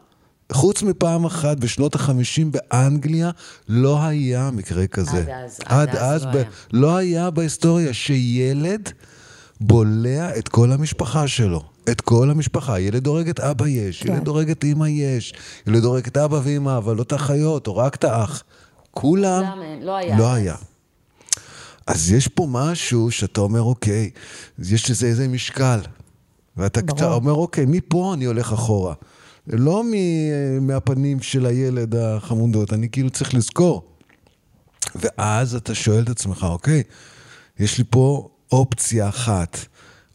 [0.51, 3.31] חוץ מפעם אחת בשנות החמישים באנגליה,
[3.69, 5.17] לא היה מקרה כזה.
[5.17, 6.45] עד אז, עד אז לא ב- היה.
[6.73, 8.89] לא היה בהיסטוריה שילד
[9.61, 11.63] בולע את כל המשפחה שלו.
[11.89, 12.79] את כל המשפחה.
[12.79, 14.13] ילד הורג את אבא יש, כן.
[14.13, 15.33] ילד הורג את אמא יש,
[15.67, 18.43] ילד הורג את אבא ואמא, אבל לא את האחיות, או רק את האח.
[18.91, 20.17] כולם, אה, לא היה.
[20.17, 20.55] לא היה.
[21.87, 24.09] אז יש פה משהו שאתה אומר, אוקיי,
[24.59, 25.79] יש לזה איזה משקל.
[26.57, 26.97] ואתה ברור.
[26.97, 28.93] קצת אומר, אוקיי, מפה אני הולך אחורה.
[29.47, 33.81] לא מ- מהפנים של הילד החמודות, אני כאילו צריך לזכור.
[34.95, 36.83] ואז אתה שואל את עצמך, אוקיי,
[37.59, 39.57] יש לי פה אופציה אחת,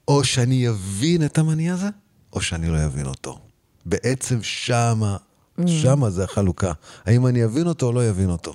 [0.08, 1.88] או שאני אבין את המניע הזה,
[2.32, 3.38] או שאני לא אבין אותו.
[3.86, 5.16] בעצם שמה,
[5.66, 6.72] שמה זה החלוקה.
[7.04, 8.54] האם אני אבין אותו או לא אבין אותו?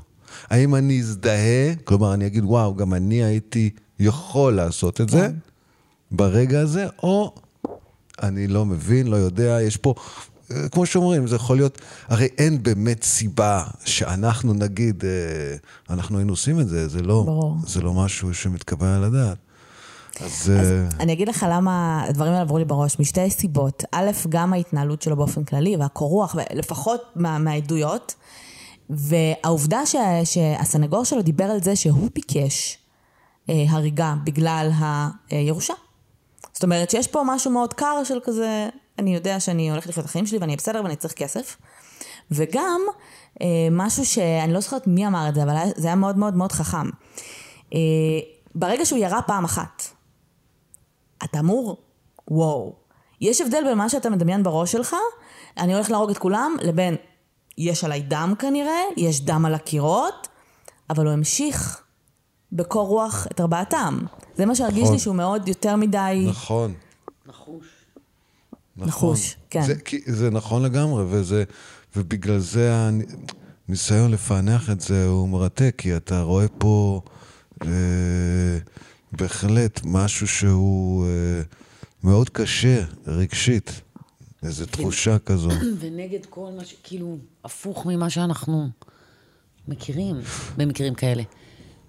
[0.50, 5.30] האם אני אזדהה, כלומר, אני אגיד, וואו, גם אני הייתי יכול לעשות את זה
[6.12, 7.36] ברגע הזה, או
[8.22, 9.94] אני לא מבין, לא יודע, יש פה,
[10.52, 15.56] אה, כמו שאומרים, זה יכול להיות, הרי אין באמת סיבה שאנחנו נגיד, אה,
[15.90, 17.58] אנחנו היינו עושים את זה, זה לא, ברור.
[17.68, 19.38] זה לא משהו שמתקבל על הדעת.
[20.20, 23.84] אז, אה, אני אגיד לך למה הדברים האלה עברו לי בראש, משתי סיבות.
[23.92, 28.16] א', גם ההתנהלות שלו באופן כללי, והקור רוח, לפחות מה, מהעדויות,
[28.90, 32.78] והעובדה ש, שהסנגור שלו דיבר על זה שהוא ביקש
[33.50, 34.72] אה, הריגה בגלל
[35.30, 35.74] הירושה.
[36.54, 38.70] זאת אומרת שיש פה משהו מאוד קר של כזה,
[39.00, 41.58] אני יודע שאני הולך לחיות את החיים שלי ואני בסדר ואני צריך כסף.
[42.32, 42.82] וגם
[43.42, 46.52] אה, משהו שאני לא זוכרת מי אמר את זה, אבל זה היה מאוד מאוד מאוד
[46.52, 46.90] חכם.
[47.74, 47.80] אה,
[48.56, 49.84] ברגע שהוא ירה פעם אחת,
[51.24, 51.78] אתה אמור,
[52.28, 52.76] וואו.
[53.22, 54.96] יש הבדל בין מה שאתה מדמיין בראש שלך,
[55.58, 56.96] אני הולך להרוג את כולם, לבין
[57.58, 60.28] יש עליי דם כנראה, יש דם על הקירות,
[60.90, 61.82] אבל הוא המשיך
[62.52, 64.00] בקור רוח את ארבעתם.
[64.36, 64.94] זה מה שהרגיש נכון.
[64.94, 66.74] לי שהוא מאוד יותר מדי נכון.
[67.26, 67.66] נחוש.
[68.76, 68.88] נכון.
[68.88, 69.62] נחוש, כן.
[69.62, 71.44] זה, כי, זה נכון לגמרי, וזה,
[71.96, 72.90] ובגלל זה
[73.68, 77.02] הניסיון לפענח את זה הוא מרתק, כי אתה רואה פה
[77.62, 77.68] אה,
[79.12, 81.42] בהחלט משהו שהוא אה,
[82.04, 83.82] מאוד קשה, רגשית.
[84.44, 85.50] איזו תחושה כזו.
[85.80, 86.76] ונגד כל מה ש...
[86.84, 88.70] כאילו, הפוך ממה שאנחנו
[89.68, 90.16] מכירים
[90.58, 91.24] במקרים כאלה.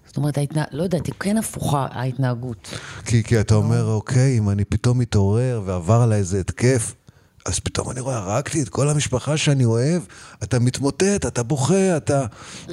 [0.05, 0.63] זאת אומרת, ההתנה...
[0.71, 2.69] לא יודעת, היא כן הפוכה, ההתנהגות.
[3.05, 6.95] כי, כי אתה אומר, אוקיי, אם אני פתאום מתעורר ועבר עליי איזה התקף,
[7.45, 10.01] אז פתאום אני רואה, הרגתי את כל המשפחה שאני אוהב,
[10.43, 12.25] אתה מתמוטט, אתה בוכה, אתה,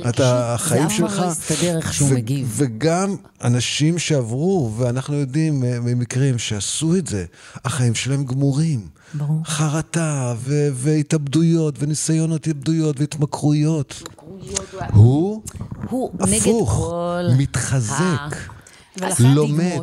[0.08, 1.18] אתה, החיים אף פעם שלך.
[1.18, 2.52] לא יסתדר איך שהוא מגיב.
[2.56, 7.24] וגם אנשים שעברו, ואנחנו יודעים ממקרים שעשו את זה,
[7.64, 8.88] החיים שלהם גמורים.
[9.14, 9.42] ברור.
[9.44, 14.02] חרטה, ו- והתאבדויות, וניסיונות התאבדויות, והתמכרויות.
[14.92, 15.42] הוא
[15.88, 16.92] הוא הפוך.
[17.38, 18.36] מתחזק.
[19.34, 19.80] לומד,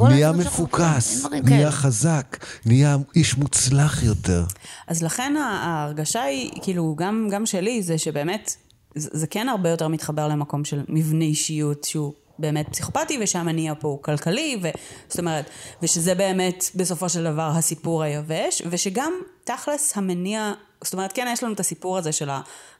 [0.00, 1.70] נהיה מפוקס, דברים נהיה.
[1.70, 2.36] חזק,
[2.66, 4.44] נהיה איש מוצלח יותר.
[4.86, 8.56] אז לכן ההרגשה היא, כאילו, גם, גם שלי, זה שבאמת,
[8.94, 13.88] זה, זה כן הרבה יותר מתחבר למקום של מבנה אישיות שהוא באמת פסיכופתי, ושהמניע פה
[13.88, 14.68] הוא כלכלי, ו,
[15.08, 15.50] זאת אומרת,
[15.82, 19.12] ושזה באמת בסופו של דבר הסיפור היבש, ושגם
[19.44, 20.52] תכלס המניע,
[20.84, 22.30] זאת אומרת, כן, יש לנו את הסיפור הזה של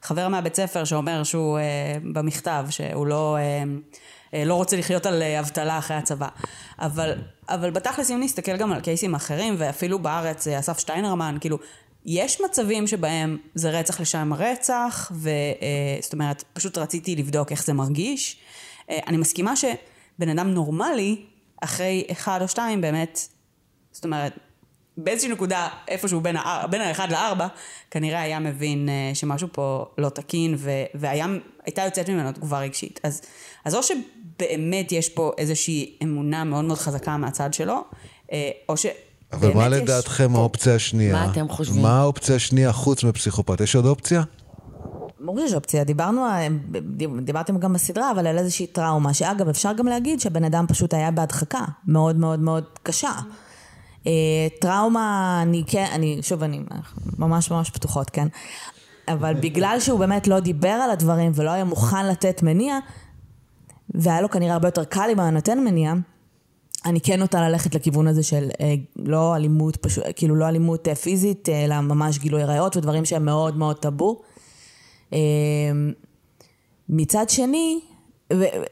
[0.03, 1.63] החבר מהבית ספר שאומר שהוא אה,
[2.13, 3.37] במכתב, שהוא לא...
[3.37, 3.63] אה,
[4.33, 6.29] לא רוצה לחיות על אה, אבטלה אחרי הצבא.
[6.79, 7.13] אבל,
[7.49, 11.59] אבל בתכלס אם נסתכל גם על קייסים אחרים, ואפילו בארץ אה, אסף שטיינרמן, כאילו,
[12.05, 18.37] יש מצבים שבהם זה רצח לשם רצח, וזאת אומרת, פשוט רציתי לבדוק איך זה מרגיש.
[18.91, 21.25] אה, אני מסכימה שבן אדם נורמלי,
[21.61, 23.21] אחרי אחד או שתיים באמת,
[23.93, 24.33] זאת אומרת,
[24.97, 27.47] באיזושהי נקודה, איפשהו בין, האר, בין האחד לארבע,
[27.91, 30.57] כנראה היה מבין אה, שמשהו פה לא תקין,
[30.95, 33.01] והייתה יוצאת ממנו תגובה רגשית.
[33.03, 33.23] אז,
[33.65, 33.83] אז או
[34.43, 37.85] שבאמת יש פה איזושהי אמונה מאוד מאוד חזקה מהצד שלו,
[38.33, 38.87] אה, או ש...
[39.33, 41.13] אבל מה באמת יש לדעתכם פה- האופציה השנייה?
[41.13, 41.83] מה אתם חושבים?
[41.83, 43.61] מה האופציה השנייה חוץ מפסיכופת?
[43.61, 44.23] יש עוד אופציה?
[45.21, 46.27] ברור שיש אופציה, דיברנו,
[47.23, 51.11] דיברתם גם בסדרה, אבל על איזושהי טראומה, שאגב, אפשר גם להגיד שהבן אדם פשוט היה
[51.11, 53.11] בהדחקה מאוד מאוד מאוד קשה.
[54.07, 54.13] אה,
[54.61, 56.61] טראומה, אני כן, אני, שוב, אני
[57.19, 58.29] ממש ממש פתוחות, כן?
[59.09, 62.79] אבל בגלל שהוא באמת לא דיבר על הדברים ולא היה מוכן לתת מניע,
[63.95, 65.95] והיה לו כנראה הרבה יותר קל אם היה נותן מניע,
[66.85, 70.95] אני כן נוטה ללכת לכיוון הזה של אה, לא אלימות, פשוט, כאילו לא אלימות אה,
[70.95, 74.21] פיזית, אה, אלא ממש גילוי עריות ודברים שהם מאוד מאוד טאבו.
[75.13, 75.19] אה,
[76.89, 77.81] מצד שני,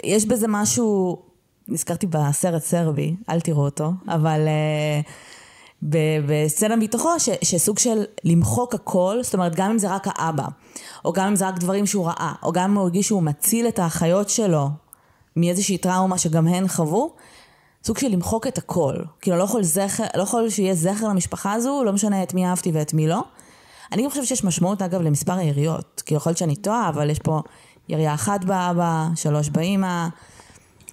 [0.05, 1.23] יש בזה משהו,
[1.69, 5.01] נזכרתי בסרט סרבי, אל תראו אותו, אבל אה,
[6.27, 10.47] בסצנה מתוכו, ש, שסוג של למחוק הכל, זאת אומרת, גם אם זה רק האבא,
[11.05, 13.69] או גם אם זה רק דברים שהוא ראה, או גם אם הוא הרגיש שהוא מציל
[13.69, 14.69] את האחיות שלו
[15.37, 17.11] מאיזושהי טראומה שגם הן חוו,
[17.85, 18.95] סוג של למחוק את הכל.
[19.21, 22.71] כאילו, לא יכול, זכר, לא יכול שיהיה זכר למשפחה הזו, לא משנה את מי אהבתי
[22.75, 23.23] ואת מי לא.
[23.93, 26.03] אני גם חושבת שיש משמעות, אגב, למספר היריות.
[26.07, 27.41] כי יכול להיות שאני טועה, אבל יש פה
[27.89, 30.09] ירייה אחת באבא, שלוש באימא.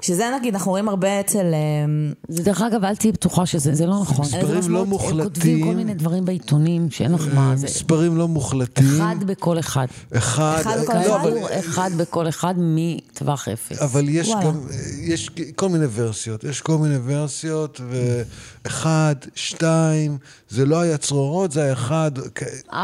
[0.03, 1.45] שזה נגיד, אנחנו רואים הרבה אצל...
[1.53, 4.25] אמ, זה דרך אגב, אל תהיי בטוחה שזה זה לא נכון.
[4.25, 5.19] מספרים לא מוחלטים.
[5.19, 8.85] הם כותבים כל מיני דברים בעיתונים שאין לך מה, זה מספרים לא מוחלטים.
[8.95, 9.85] אחד בכל אחד.
[10.17, 10.93] אחד, אחד בכל
[11.29, 11.57] לא, אחד?
[11.59, 13.81] אחד בכל אחד מטווח אפס.
[13.81, 14.29] אבל יש.
[14.43, 14.59] גם,
[15.01, 20.17] יש כל מיני ורסיות, יש כל מיני ורסיות, ואחד, שתיים,
[20.49, 22.23] זה לא היה צרורות, זה היה אחד, או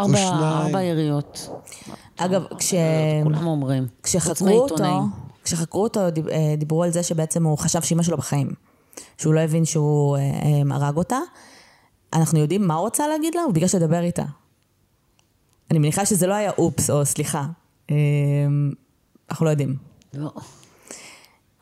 [0.08, 0.44] שניים.
[0.44, 1.50] ארבע יריות.
[2.18, 2.74] אגב, כש...
[3.24, 3.88] כולם אומרים.
[4.04, 4.76] כשחקרו אותו.
[5.50, 8.50] כשחקרו אותו, אה, דיברו על זה שבעצם הוא חשב שאימא שלו בחיים.
[9.18, 11.20] שהוא לא הבין שהוא אה, אה, הרג אותה.
[12.14, 13.42] אנחנו יודעים מה הוא רצה להגיד לה?
[13.42, 14.24] הוא ביקש לדבר איתה.
[15.72, 17.46] אני מניחה שזה לא היה אופס או סליחה.
[17.92, 17.96] אה,
[19.30, 19.76] אנחנו לא יודעים.
[20.14, 20.32] לא.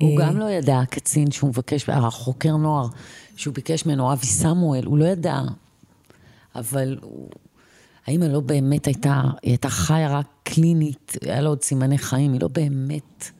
[0.01, 2.87] הוא גם לא ידע, הקצין שהוא מבקש, החוקר נוער,
[3.35, 5.41] שהוא ביקש ממנו, אבי סמואל, הוא לא ידע.
[6.55, 6.97] אבל.
[8.07, 12.41] האמא לא באמת הייתה, היא הייתה חיה רק קלינית, היה לה עוד סימני חיים, היא
[12.41, 13.31] לא באמת.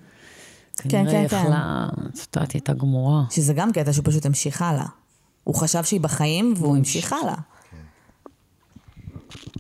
[0.78, 1.24] כן, כנראה כן.
[1.24, 3.24] יכלה, את יודעת, היא הייתה גמורה.
[3.30, 4.86] שזה גם קטע שהוא פשוט המשיך הלאה.
[5.44, 7.36] הוא חשב שהיא בחיים והוא המשיך הלאה.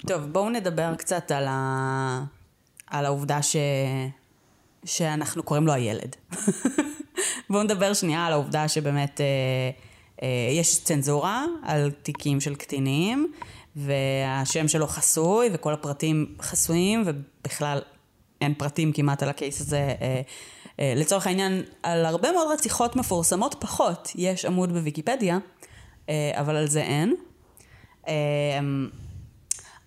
[0.07, 2.23] טוב, בואו נדבר קצת על, ה...
[2.87, 3.55] על העובדה ש...
[4.85, 6.15] שאנחנו קוראים לו הילד.
[7.49, 9.25] בואו נדבר שנייה על העובדה שבאמת אה,
[10.23, 13.33] אה, יש צנזורה על תיקים של קטינים,
[13.75, 17.79] והשם שלו חסוי, וכל הפרטים חסויים, ובכלל
[18.41, 19.93] אין פרטים כמעט על הקייס הזה.
[20.01, 20.21] אה,
[20.79, 25.37] לצורך העניין, על הרבה מאוד רציחות מפורסמות פחות, יש עמוד בוויקיפדיה,
[26.09, 27.15] אה, אבל על זה אין.
[28.07, 28.13] אה,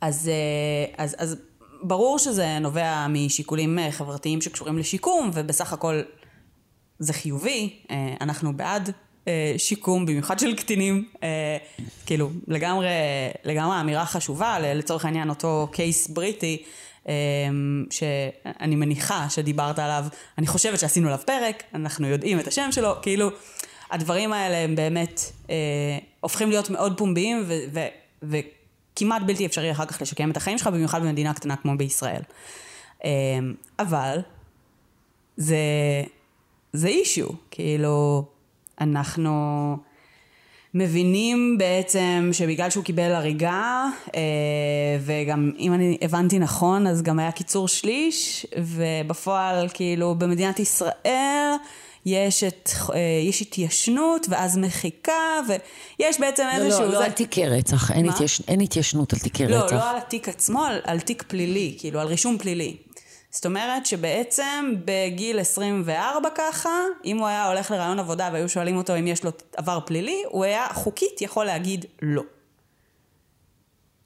[0.00, 1.36] אז, אה, אז, אז
[1.82, 6.02] ברור שזה נובע משיקולים אה, חברתיים שקשורים לשיקום, ובסך הכל
[6.98, 8.90] זה חיובי, אה, אנחנו בעד
[9.28, 11.56] אה, שיקום, במיוחד של קטינים, אה,
[12.06, 12.88] כאילו לגמרי,
[13.44, 16.68] לגמרי אמירה חשובה, לצורך העניין אותו קייס בריטי, אה,
[17.90, 20.04] שאני מניחה שדיברת עליו,
[20.38, 23.28] אני חושבת שעשינו עליו פרק, אנחנו יודעים את השם שלו, כאילו
[23.90, 25.20] הדברים האלה הם באמת
[25.50, 25.54] אה,
[26.20, 27.54] הופכים להיות מאוד פומביים ו...
[27.72, 27.80] ו,
[28.22, 28.36] ו
[28.96, 32.22] כמעט בלתי אפשרי אחר כך לשקם את החיים שלך, במיוחד במדינה קטנה כמו בישראל.
[33.04, 34.18] אמ, אבל
[35.36, 35.56] זה,
[36.72, 38.24] זה אישו, כאילו,
[38.80, 39.76] אנחנו
[40.74, 44.20] מבינים בעצם שבגלל שהוא קיבל הריגה, אה,
[45.00, 51.50] וגם אם אני הבנתי נכון, אז גם היה קיצור שליש, ובפועל כאילו במדינת ישראל
[52.06, 52.98] יש, את, אה,
[53.28, 55.12] יש התיישנות ואז מחיקה,
[55.48, 56.84] ויש בעצם לא, איזשהו...
[56.84, 58.08] לא, לא זה- על תיקי רצח, אין?
[58.08, 59.72] התייש- אין התיישנות על תיקי לא, רצח.
[59.76, 62.76] לא על התיק עצמו, על, על תיק פלילי, כאילו על רישום פלילי.
[63.30, 66.70] זאת אומרת שבעצם בגיל 24 ככה,
[67.04, 70.44] אם הוא היה הולך לרעיון עבודה והיו שואלים אותו אם יש לו עבר פלילי, הוא
[70.44, 72.22] היה חוקית יכול להגיד לא.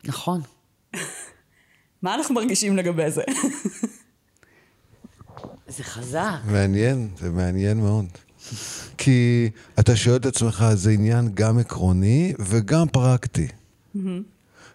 [0.05, 0.41] נכון.
[2.03, 3.23] מה אנחנו מרגישים לגבי זה?
[5.77, 6.39] זה חזק.
[6.45, 8.07] מעניין, זה מעניין מאוד.
[8.99, 13.49] כי אתה שואל את עצמך, זה עניין גם עקרוני וגם פרקטי.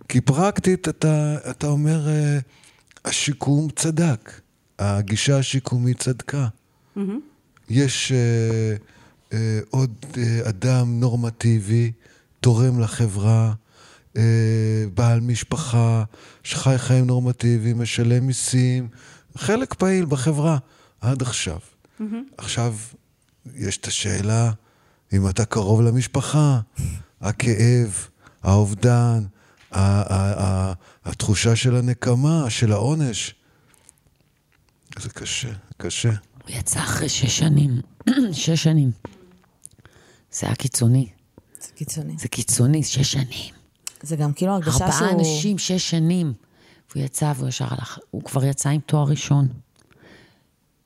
[0.09, 2.39] כי פרקטית אתה, אתה אומר, אה,
[3.05, 4.41] השיקום צדק,
[4.79, 6.47] הגישה השיקומית צדקה.
[7.69, 8.75] יש אה,
[9.33, 11.91] אה, עוד אה, אדם נורמטיבי,
[12.39, 13.53] תורם לחברה,
[14.17, 14.23] אה,
[14.93, 16.03] בעל משפחה,
[16.43, 18.87] שחי חיים נורמטיביים, משלם מיסים,
[19.37, 20.57] חלק פעיל בחברה
[21.01, 21.59] עד עכשיו.
[22.37, 22.75] עכשיו,
[23.55, 24.51] יש את השאלה,
[25.13, 26.59] אם אתה קרוב למשפחה,
[27.21, 28.07] הכאב,
[28.43, 29.23] האובדן,
[31.05, 33.35] התחושה של הנקמה, של העונש.
[34.99, 36.09] זה קשה, קשה.
[36.09, 37.81] הוא יצא אחרי שש שנים.
[38.31, 38.91] שש שנים.
[40.31, 41.07] זה היה קיצוני.
[41.61, 42.15] זה קיצוני.
[42.17, 43.53] זה קיצוני, שש שנים.
[44.01, 44.87] זה גם כאילו הרגשה שהוא...
[44.87, 46.33] ארבעה אנשים, שש שנים.
[46.91, 47.99] והוא יצא והוא ישר הלך.
[48.11, 49.47] הוא כבר יצא עם תואר ראשון.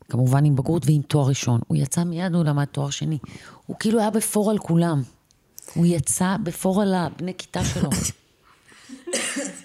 [0.09, 1.61] כמובן עם בגרות ועם תואר ראשון.
[1.67, 3.17] הוא יצא מיד, הוא למד תואר שני.
[3.65, 5.03] הוא כאילו היה בפור על כולם.
[5.73, 7.89] הוא יצא בפור על הבני כיתה שלו.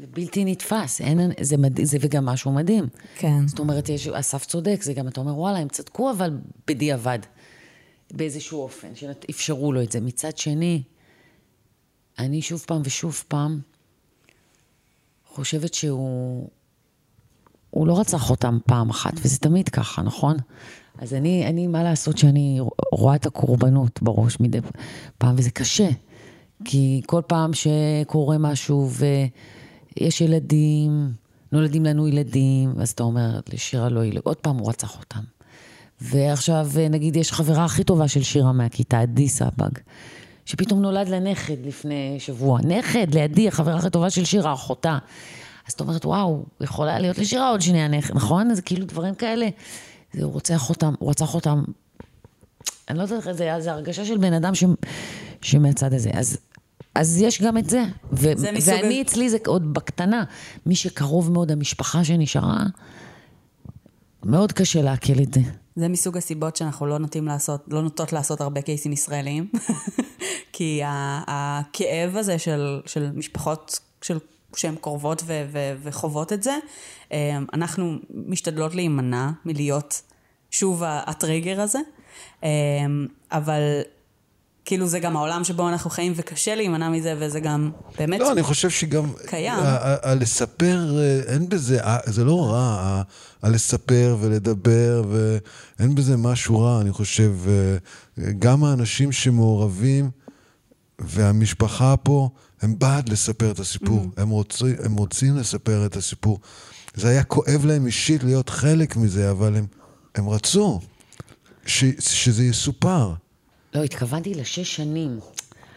[0.00, 1.84] זה בלתי נתפס, אין, זה, מד...
[1.84, 2.84] זה וגם משהו מדהים.
[3.16, 3.48] כן.
[3.48, 7.18] זאת אומרת, יש, אסף צודק, זה גם, אתה אומר, וואלה, הם צדקו, אבל בדיעבד,
[8.10, 10.00] באיזשהו אופן, שאפשרו לו את זה.
[10.00, 10.82] מצד שני,
[12.18, 13.60] אני שוב פעם ושוב פעם
[15.26, 16.48] חושבת שהוא...
[17.70, 20.36] הוא לא רצח אותם פעם אחת, וזה תמיד ככה, נכון?
[20.98, 22.60] אז אני, אני, מה לעשות שאני
[22.92, 24.58] רואה את הקורבנות בראש מדי
[25.18, 25.88] פעם, וזה קשה.
[26.64, 28.90] כי כל פעם שקורה משהו
[29.96, 31.12] ויש ילדים,
[31.52, 35.20] נולדים לנו ילדים, אז אתה אומר לשירה לא ילד, עוד פעם הוא רצח אותם.
[36.00, 39.70] ועכשיו, נגיד, יש חברה הכי טובה של שירה מהכיתה, עדי סבג,
[40.44, 42.60] שפתאום נולד לה נכד לפני שבוע.
[42.64, 44.98] נכד, לידי, החברה הכי טובה של שירה, אחותה.
[45.66, 48.54] אז את אומרת, וואו, יכול היה להיות לשירה עוד שנייה נכד, נכון?
[48.54, 49.48] זה כאילו דברים כאלה.
[50.12, 51.62] זה, הוא רוצח אותם, הוא רצח אותם.
[52.88, 54.64] אני לא יודעת איך זה, זה הרגשה של בן אדם ש,
[55.42, 56.10] שמהצד הזה.
[56.12, 56.38] אז,
[56.98, 57.84] אז יש גם את זה.
[58.12, 60.24] ו, זה מסוג ואני, אצלי זה עוד בקטנה.
[60.66, 62.64] מי שקרוב מאוד, המשפחה שנשארה,
[64.24, 65.40] מאוד קשה לעכל את זה.
[65.76, 69.48] זה מסוג הסיבות שאנחנו לא נוטים לעשות, לא נוטות לעשות הרבה קייסים ישראליים.
[70.52, 70.80] כי
[71.26, 74.18] הכאב הזה של, של משפחות של,
[74.56, 76.58] שהן קרובות ו, ו, וחוות את זה,
[77.12, 80.02] אה, אנחנו משתדלות להימנע מלהיות
[80.50, 81.78] שוב הטריגר הזה.
[82.44, 82.48] אה,
[83.32, 83.62] אבל
[84.68, 88.42] כאילו זה גם העולם שבו אנחנו חיים וקשה להימנע מזה וזה גם באמת לא, אני
[88.42, 89.12] חושב שגם...
[89.26, 89.58] קיים.
[90.02, 93.02] הלספר, אה, אין בזה, ה- זה לא רע,
[93.42, 97.34] הלספר ולדבר, ואין בזה משהו רע, אני חושב.
[97.48, 97.76] אה,
[98.38, 100.10] גם האנשים שמעורבים
[100.98, 102.28] והמשפחה פה,
[102.62, 104.06] הם בעד לספר את הסיפור.
[104.16, 106.40] הם, רוצים, הם רוצים לספר את הסיפור.
[106.94, 109.66] זה היה כואב להם אישית להיות חלק מזה, אבל הם,
[110.14, 110.80] הם רצו
[111.66, 113.14] ש, שזה יסופר.
[113.78, 115.18] לא, התכוונתי לשש שנים.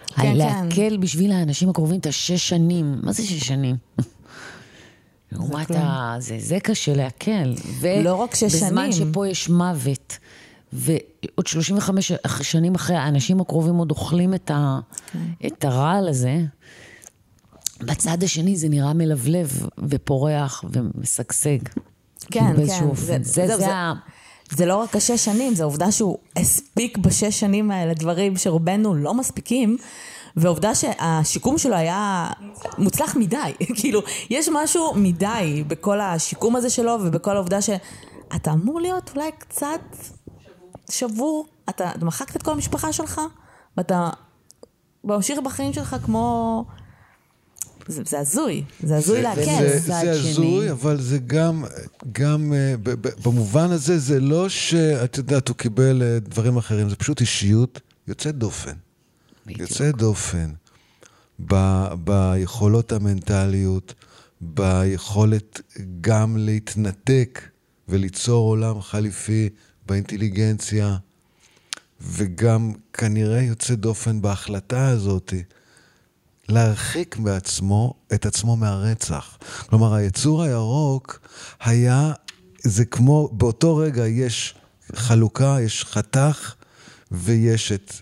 [0.08, 0.36] כן, כן.
[0.36, 2.96] להקל בשביל האנשים הקרובים את השש שנים.
[3.04, 3.76] מה זה שש שנים?
[5.32, 5.72] לעומת.
[5.72, 6.16] ה...
[6.20, 7.54] זה, זה קשה להקל.
[8.04, 9.10] לא רק שש בזמן שנים.
[9.12, 10.18] שפה יש מוות,
[10.74, 14.80] ועוד 35 אח- שנים אחרי, האנשים הקרובים עוד אוכלים את, ה...
[15.12, 15.20] כן.
[15.48, 16.42] את הרעל הזה,
[17.80, 21.58] בצד השני זה נראה מלבלב ופורח ומשגשג.
[22.32, 22.66] כן, כן.
[22.66, 23.94] זה- זה, זה, זה- ה...
[24.56, 29.14] זה לא רק השש שנים, זה העובדה שהוא הספיק בשש שנים האלה דברים שרובנו לא
[29.14, 29.78] מספיקים,
[30.36, 32.30] ועובדה שהשיקום שלו היה
[32.78, 33.52] מוצלח מדי.
[33.80, 39.82] כאילו, יש משהו מדי בכל השיקום הזה שלו ובכל העובדה שאתה אמור להיות אולי קצת
[40.90, 41.46] שבור.
[41.70, 43.22] אתה, מחקת את כל המשפחה שלך,
[43.78, 44.10] ואתה
[45.04, 46.66] ממשיך בחיים שלך כמו...
[47.88, 49.42] זה, זה הזוי, זה הזוי זה- להקל.
[49.68, 49.92] זה, זה
[50.24, 50.30] שני.
[50.32, 51.64] הזוי, אבל זה גם,
[52.12, 56.90] גם אה, ב- ב- במובן הזה, זה לא שאת יודעת, הוא קיבל אה, דברים אחרים,
[56.90, 58.74] זה פשוט אישיות יוצאת דופן.
[59.46, 59.60] בדיוק.
[59.60, 60.50] יוצאת דופן
[61.48, 61.56] ב,
[62.04, 63.94] ביכולות המנטליות,
[64.42, 65.62] ביכולת
[66.02, 67.42] גם להתנתק
[67.90, 69.50] וליצור עולם חליפי,
[69.88, 70.98] באינטליגנציה.
[72.02, 75.34] וגם כנראה יוצא דופן בהחלטה הזאת
[76.52, 79.38] להרחיק בעצמו את עצמו מהרצח.
[79.70, 81.20] כלומר, היצור הירוק
[81.64, 82.12] היה,
[82.64, 84.56] זה כמו, באותו רגע יש
[84.96, 86.54] חלוקה, יש חתך,
[87.12, 87.94] ויש את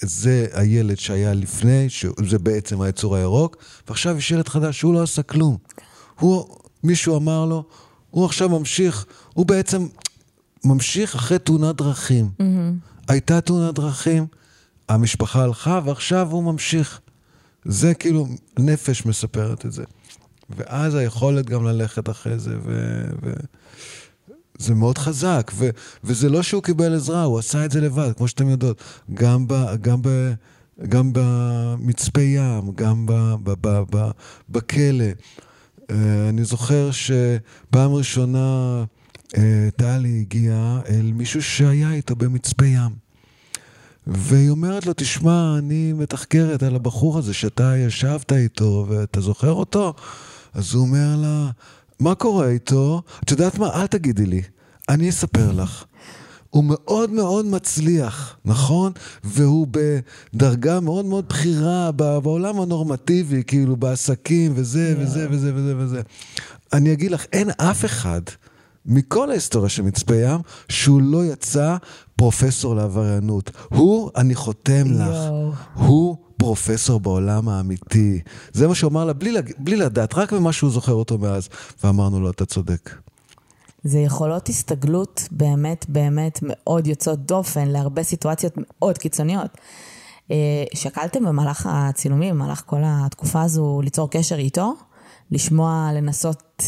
[0.00, 3.56] זה הילד שהיה לפני, שזה בעצם היצור הירוק,
[3.88, 5.56] ועכשיו יש ילד חדש שהוא לא עשה כלום.
[6.20, 7.64] הוא, מישהו אמר לו,
[8.10, 9.86] הוא עכשיו ממשיך, הוא בעצם
[10.64, 12.30] ממשיך אחרי תאונת דרכים.
[12.38, 12.88] Mm-hmm.
[13.08, 14.26] הייתה תאונת דרכים,
[14.88, 17.00] המשפחה הלכה, ועכשיו הוא ממשיך.
[17.64, 18.26] זה כאילו,
[18.58, 19.84] נפש מספרת את זה.
[20.50, 23.02] ואז היכולת גם ללכת אחרי זה, ו...
[23.22, 23.32] ו...
[24.58, 25.70] זה מאוד חזק, ו,
[26.04, 28.82] וזה לא שהוא קיבל עזרה, הוא עשה את זה לבד, כמו שאתם יודעות.
[29.14, 30.32] גם, ב, גם, ב,
[30.88, 34.10] גם במצפה ים, גם ב, ב, ב, ב,
[34.48, 35.04] בכלא.
[35.90, 38.84] אה, אני זוכר שפעם ראשונה
[39.36, 43.01] אה, טלי הגיעה אל מישהו שהיה איתו במצפה ים.
[44.06, 49.94] והיא אומרת לו, תשמע, אני מתחקרת על הבחור הזה שאתה ישבת איתו ואתה זוכר אותו?
[50.54, 51.50] אז הוא אומר לה,
[52.00, 53.02] מה קורה איתו?
[53.24, 53.80] את יודעת מה?
[53.80, 54.42] אל תגידי לי,
[54.88, 55.84] אני אספר לך.
[56.50, 58.92] הוא מאוד מאוד מצליח, נכון?
[59.24, 59.66] והוא
[60.34, 65.00] בדרגה מאוד מאוד בכירה בעולם הנורמטיבי, כאילו בעסקים וזה yeah.
[65.00, 66.02] וזה וזה וזה וזה.
[66.72, 68.20] אני אגיד לך, אין אף אחד
[68.86, 71.76] מכל ההיסטוריה של מצפה ים שהוא לא יצא
[72.16, 73.50] פרופסור לעבריינות.
[73.68, 75.16] הוא, אני חותם לך,
[75.74, 78.20] הוא פרופסור בעולם האמיתי.
[78.52, 81.48] זה מה שהוא אמר לה בלי, בלי לדעת, רק ממה שהוא זוכר אותו מאז.
[81.84, 82.90] ואמרנו לו, אתה צודק.
[83.84, 89.50] זה יכולות הסתגלות באמת באמת מאוד יוצאות דופן להרבה סיטואציות מאוד קיצוניות.
[90.30, 90.36] אה,
[90.74, 94.74] שקלתם במהלך הצילומים, במהלך כל התקופה הזו, ליצור קשר איתו?
[95.30, 96.62] לשמוע, לנסות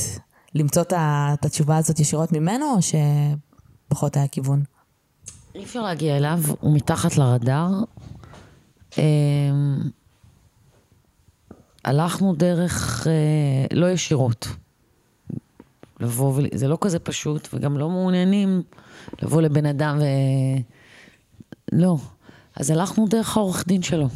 [0.55, 2.79] למצוא את התשובה הזאת ישירות ממנו, או
[3.91, 4.63] שפחות היה כיוון?
[5.55, 7.71] אי אפשר להגיע אליו, הוא מתחת לרדאר.
[8.99, 9.91] אמ,
[11.85, 14.49] הלכנו דרך אה, לא ישירות.
[16.01, 16.47] לבוא ול...
[16.55, 18.63] זה לא כזה פשוט, וגם לא מעוניינים
[19.23, 20.05] לבוא לבן אדם ו...
[21.73, 21.97] לא.
[22.57, 24.09] אז הלכנו דרך העורך דין שלו.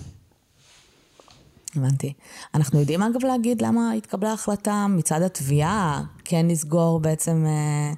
[1.76, 2.12] הבנתי.
[2.54, 7.92] אנחנו יודעים אגב להגיד למה התקבלה החלטה מצד התביעה כן לסגור בעצם אה,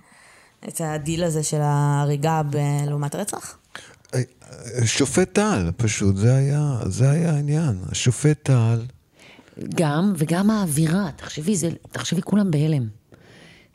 [0.69, 2.43] את הדיל הזה של ההריגה
[2.87, 3.59] לעומת רצח?
[4.15, 4.21] אה,
[4.85, 7.79] שופט טל, פשוט, זה היה, זה היה העניין.
[7.91, 8.87] השופט טל...
[9.75, 12.89] גם, וגם האווירה, תחשבי, זה, תחשבי, כולם בהלם.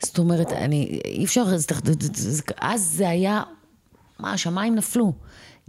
[0.02, 1.44] זאת אומרת, אני, אי אפשר,
[2.60, 3.42] אז זה היה,
[4.18, 5.12] מה, השמיים נפלו.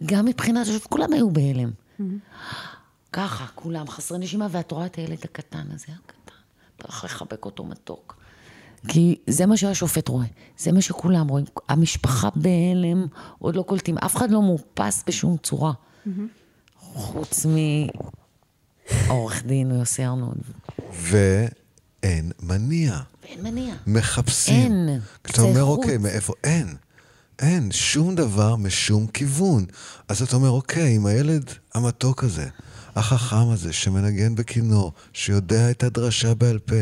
[0.06, 1.70] גם מבחינת, כולם היו בהלם.
[1.70, 2.04] Mm-hmm.
[3.14, 6.34] ככה, כולם חסרי נשימה, ואת רואה את הילד הקטן הזה, הקטן,
[6.84, 8.18] צריך לחבק אותו מתוק.
[8.88, 10.26] כי זה מה שהשופט רואה,
[10.58, 11.46] זה מה שכולם רואים.
[11.70, 13.06] המשפחה בהלם,
[13.40, 15.74] עוד לא קולטים, אף אחד לא מאופס בשום צורה.
[16.78, 17.46] חוץ
[19.08, 20.36] מעורך דין יוסי ארנון.
[20.92, 23.00] ואין מניע.
[23.24, 23.76] ואין מניע.
[23.88, 24.72] מחפשים.
[24.72, 25.00] אין.
[25.22, 26.34] אתה אומר, אוקיי, מאיפה?
[26.44, 26.76] אין.
[27.40, 29.66] אין שום דבר משום כיוון.
[30.08, 32.48] אז אתה אומר, אוקיי, עם הילד המתוק הזה,
[32.98, 36.76] החכם הזה, שמנגן בכינור, שיודע את הדרשה בעל פה,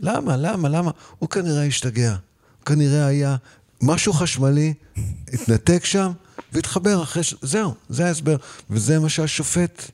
[0.00, 0.90] למה, למה, למה?
[1.18, 2.10] הוא כנראה השתגע.
[2.10, 3.36] הוא כנראה היה
[3.82, 4.74] משהו חשמלי,
[5.32, 6.12] התנתק שם,
[6.52, 7.34] והתחבר אחרי ש...
[7.42, 8.36] זהו, זה ההסבר.
[8.70, 9.90] וזה מה שהשופט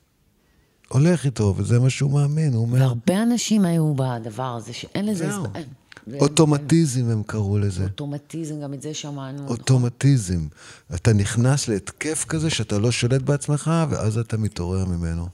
[0.87, 2.79] הולך איתו, וזה מה שהוא מאמין, הוא אומר...
[2.79, 5.49] והרבה אנשים היו בדבר הזה, שאין לזה הסבר.
[6.19, 7.83] אוטומטיזם הם קראו לזה.
[7.83, 9.47] אוטומטיזם, גם את זה שמענו.
[9.47, 10.47] אוטומטיזם.
[10.95, 15.27] אתה נכנס להתקף כזה שאתה לא שולט בעצמך, ואז אתה מתעורר ממנו.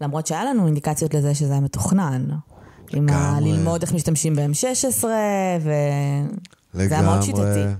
[0.00, 2.26] למרות שהיה לנו אינדיקציות לזה שזה היה מתוכנן.
[2.92, 3.40] עם ה...
[3.40, 5.70] ללמוד איך משתמשים ב-M16, ו...
[6.74, 7.74] לגמרי, זה היה מאוד שיטתי.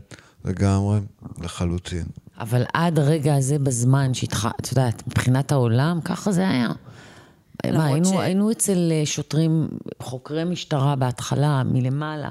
[0.44, 1.00] לגמרי,
[1.40, 2.04] לחלוטין.
[2.40, 4.46] אבל עד הרגע הזה בזמן שהתח...
[4.46, 6.68] את יודעת, מבחינת העולם, ככה זה היה.
[7.70, 8.12] מה, היינו, ש...
[8.12, 9.68] היינו אצל אה, שוטרים,
[10.00, 12.30] חוקרי משטרה בהתחלה, מלמעלה,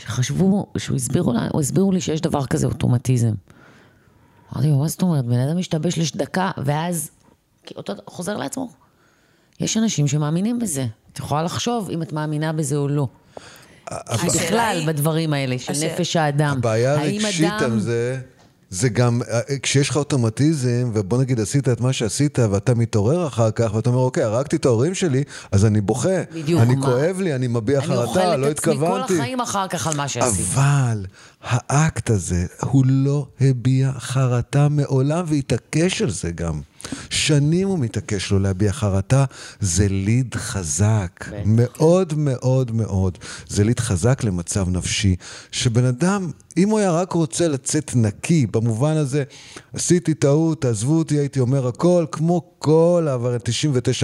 [0.00, 3.32] שחשבו, שהוא הסבירו, לה, הסבירו לי שיש דבר כזה אוטומטיזם.
[4.52, 5.24] אמרתי לו, מה זאת אומרת?
[5.24, 7.10] בן אדם משתבש לדקה, ואז
[7.76, 8.68] אותו חוזר לעצמו.
[9.60, 10.86] יש אנשים שמאמינים בזה.
[11.12, 13.08] את יכולה לחשוב אם את מאמינה בזה או לא.
[14.26, 16.56] בכלל, בדברים האלה, של נפש האדם.
[16.58, 18.20] הבעיה הרגשית על זה...
[18.70, 23.50] זה גם, אה, כשיש לך אוטומטיזם, ובוא נגיד עשית את מה שעשית, ואתה מתעורר אחר
[23.50, 26.22] כך, ואתה אומר, אוקיי, הרגתי את ההורים שלי, אז אני בוכה.
[26.34, 26.60] בדיוק.
[26.60, 26.86] אני מה?
[26.86, 28.80] כואב לי, אני מביע חרטה, לא התכוונתי.
[28.80, 30.42] אני אוכל את עצמי כל החיים אחר כך על מה שעשיתי.
[30.42, 31.06] אבל
[31.42, 36.60] האקט הזה, הוא לא הביע חרטה מעולם, והתעקש על זה גם.
[37.10, 39.24] שנים הוא מתעקש לא להביע חרטה,
[39.60, 41.24] זה ליד חזק.
[41.44, 43.18] מאוד מאוד מאוד.
[43.48, 45.16] זה ליד חזק למצב נפשי,
[45.52, 49.24] שבן אדם, אם הוא היה רק רוצה לצאת נקי, במובן הזה,
[49.72, 53.40] עשיתי טעות, תעזבו אותי, הייתי אומר הכל, כמו כל העבריינים,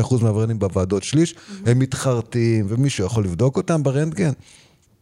[0.05, 1.35] 99% מהעבריינים בוועדות שליש,
[1.67, 4.33] הם מתחרטים, ומישהו יכול לבדוק אותם ברנטגן.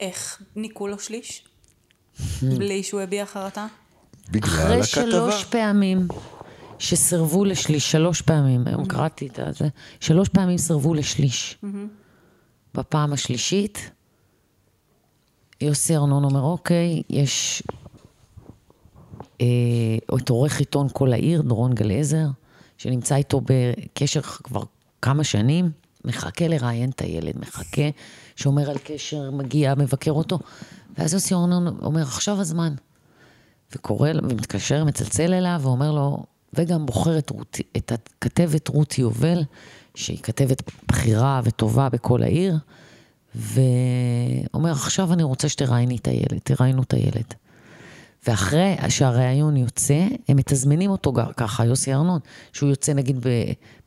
[0.00, 1.42] איך ניקו לו שליש?
[2.42, 3.66] בלי שהוא הביע חרטה?
[4.30, 4.84] בגלל אחרי הכתבה.
[4.84, 6.08] שלוש פעמים
[6.84, 9.68] שסירבו לשליש, שלוש פעמים, היום קראתי את זה,
[10.00, 11.58] שלוש פעמים סירבו לשליש.
[12.74, 13.90] בפעם השלישית,
[15.60, 17.62] יוסי ארנון אומר, אוקיי, יש
[19.40, 19.46] אה,
[20.16, 22.26] את עורך עיתון כל העיר, דורון גלעזר,
[22.78, 24.62] שנמצא איתו בקשר כבר
[25.02, 25.70] כמה שנים,
[26.04, 27.88] מחכה לראיין את הילד, מחכה,
[28.36, 30.38] שומר על קשר, מגיע, מבקר אותו.
[30.98, 32.74] ואז יוסי ארנון אומר, עכשיו הזמן.
[33.74, 36.24] וקורא, ומתקשר, מצלצל אליו, ואומר לו,
[36.56, 39.42] וגם בוחר את, רות, את הכתבת רותי יובל,
[39.94, 42.56] שהיא כתבת בכירה וטובה בכל העיר,
[43.34, 47.34] ואומר, עכשיו אני רוצה שתראייני את הילד, תראיינו את הילד.
[48.26, 52.20] ואחרי שהראיון יוצא, הם מתזמנים אותו ככה, יוסי ארנון,
[52.52, 53.28] שהוא יוצא נגיד, ב,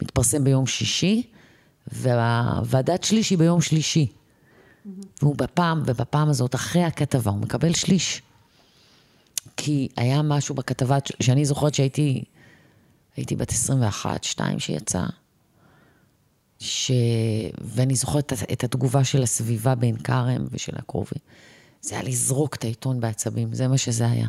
[0.02, 1.24] מתפרסם ביום שישי,
[1.92, 4.08] והוועדת שליש היא ביום שלישי.
[5.22, 8.22] והוא בפעם, ובפעם הזאת, אחרי הכתבה, הוא מקבל שליש.
[9.58, 12.24] כי היה משהו בכתבה, שאני זוכרת שהייתי,
[13.18, 15.04] הייתי בת 21, 2 שיצא,
[16.60, 16.92] ש...
[17.62, 21.20] ואני זוכרת את, את התגובה של הסביבה בעין כרם ושל הקרובים.
[21.82, 24.28] זה היה לזרוק את העיתון בעצבים, זה מה שזה היה.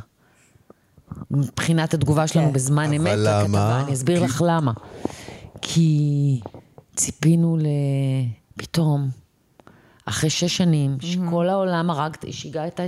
[1.31, 2.53] מבחינת התגובה שלנו כן.
[2.53, 3.43] בזמן אבל אמת, למה?
[3.43, 4.73] לכתבה, אני אסביר כי- לך למה.
[5.63, 6.41] כי
[6.97, 7.67] ציפינו ל...
[8.57, 9.09] פתאום,
[10.05, 12.81] אחרי שש שנים, שכל העולם הרג, שיגע את.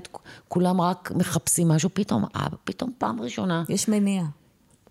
[0.49, 4.23] כולם רק מחפשים משהו, פתאום, אה, פתאום פעם ראשונה, יש מניע.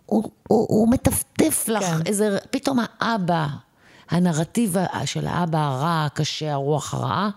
[0.10, 1.99] הוא, הוא, הוא מטפטף לך כן.
[2.05, 3.47] איזה, פתאום האבא,
[4.10, 7.30] הנרטיב של האבא הרע, הקשה, הרוח הרעה,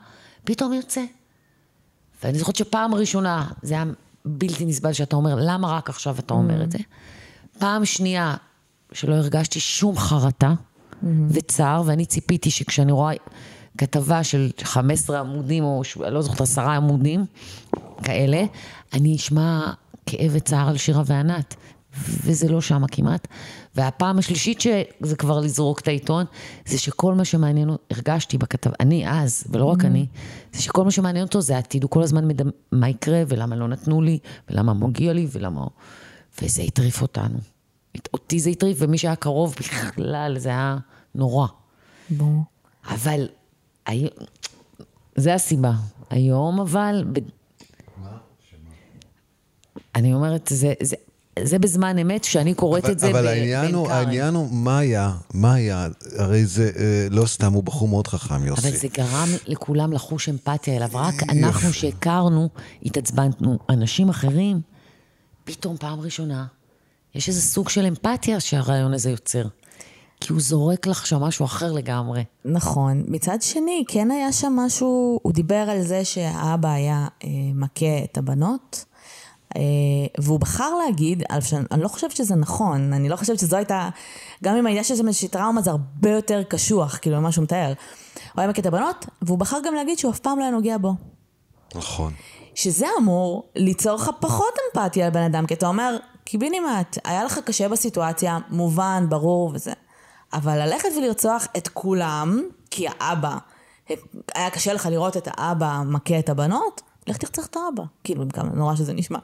[0.44, 1.04] פתאום יוצא.
[2.24, 3.84] ואני זוכרת שפעם ראשונה, זה היה
[4.24, 6.78] בלתי נסבל שאתה אומר, למה רק עכשיו אתה אומר את זה?
[7.58, 8.34] פעם שנייה,
[8.92, 10.54] שלא הרגשתי שום חרטה
[11.28, 13.12] וצער, ואני ציפיתי שכשאני רואה
[13.78, 17.24] כתבה של 15 עמודים, או ש- לא זוכרת, עשרה עמודים
[18.04, 18.44] כאלה,
[18.92, 19.72] אני אשמע
[20.06, 21.54] כאב וצער על שירה וענת.
[22.06, 23.28] וזה לא שמה כמעט.
[23.74, 26.26] והפעם השלישית שזה כבר לזרוק את העיתון,
[26.66, 30.06] זה שכל מה שמעניין, אותו- הרגשתי בכתב, אני אז, ולא רק אני,
[30.52, 32.48] זה שכל מה שמעניין אותו זה העתיד, הוא כל הזמן מדמ...
[32.72, 34.18] מה יקרה, ולמה לא נתנו לי,
[34.50, 35.66] ולמה מגיע לי, ולמה...
[36.42, 37.38] וזה הטריף אותנו.
[37.96, 40.78] את- אותי זה הטריף, ומי שהיה קרוב בכלל, זה היה
[41.14, 41.46] נורא.
[42.10, 42.42] ברור.
[42.88, 43.28] אבל,
[43.86, 44.08] הי...
[45.16, 45.72] זה הסיבה.
[46.10, 47.18] היום אבל, ב...
[49.94, 50.96] אני אומרת, זה, זה,
[51.38, 53.90] זה בזמן אמת, שאני קוראת אבל, את זה אבל ב- העניין הוא.
[53.90, 55.12] העניין הוא, מה היה?
[55.34, 55.88] מה היה?
[56.16, 58.68] הרי זה אה, לא סתם, הוא בחור מאוד חכם, יוסי.
[58.68, 60.88] אבל זה גרם לכולם לחוש אמפתיה אליו.
[60.94, 62.48] רק אנחנו שהכרנו,
[62.82, 63.58] התעצבננו.
[63.70, 64.60] אנשים אחרים,
[65.44, 66.46] פתאום פעם ראשונה,
[67.14, 69.44] יש איזה סוג של אמפתיה שהרעיון הזה יוצר.
[70.20, 72.24] כי הוא זורק לך שם משהו אחר לגמרי.
[72.44, 73.04] נכון.
[73.08, 78.18] מצד שני, כן היה שם משהו, הוא דיבר על זה שהאבא היה אה, מכה את
[78.18, 78.91] הבנות, אה,
[80.18, 83.88] והוא בחר להגיד, על שאני אני לא חושבת שזה נכון, אני לא חושבת שזו הייתה,
[84.44, 87.72] גם אם הייתה שם איזושהי טראומה, זה הרבה יותר קשוח, כאילו, ממה שהוא מתאר.
[88.32, 90.78] הוא היה מכה את הבנות, והוא בחר גם להגיד שהוא אף פעם לא היה נוגע
[90.78, 90.94] בו.
[91.74, 92.12] נכון.
[92.54, 97.68] שזה אמור ליצור לך פחות אמפתיה לבן אדם, כי אתה אומר, קיבינימט, היה לך קשה
[97.68, 99.72] בסיטואציה, מובן, ברור וזה.
[100.32, 103.36] אבל ללכת ולרצוח את כולם, כי האבא,
[104.34, 107.82] היה קשה לך לראות את האבא מכה את הבנות, לך תרצח את האבא.
[108.04, 109.18] כאילו, כמה נורא שזה נשמע.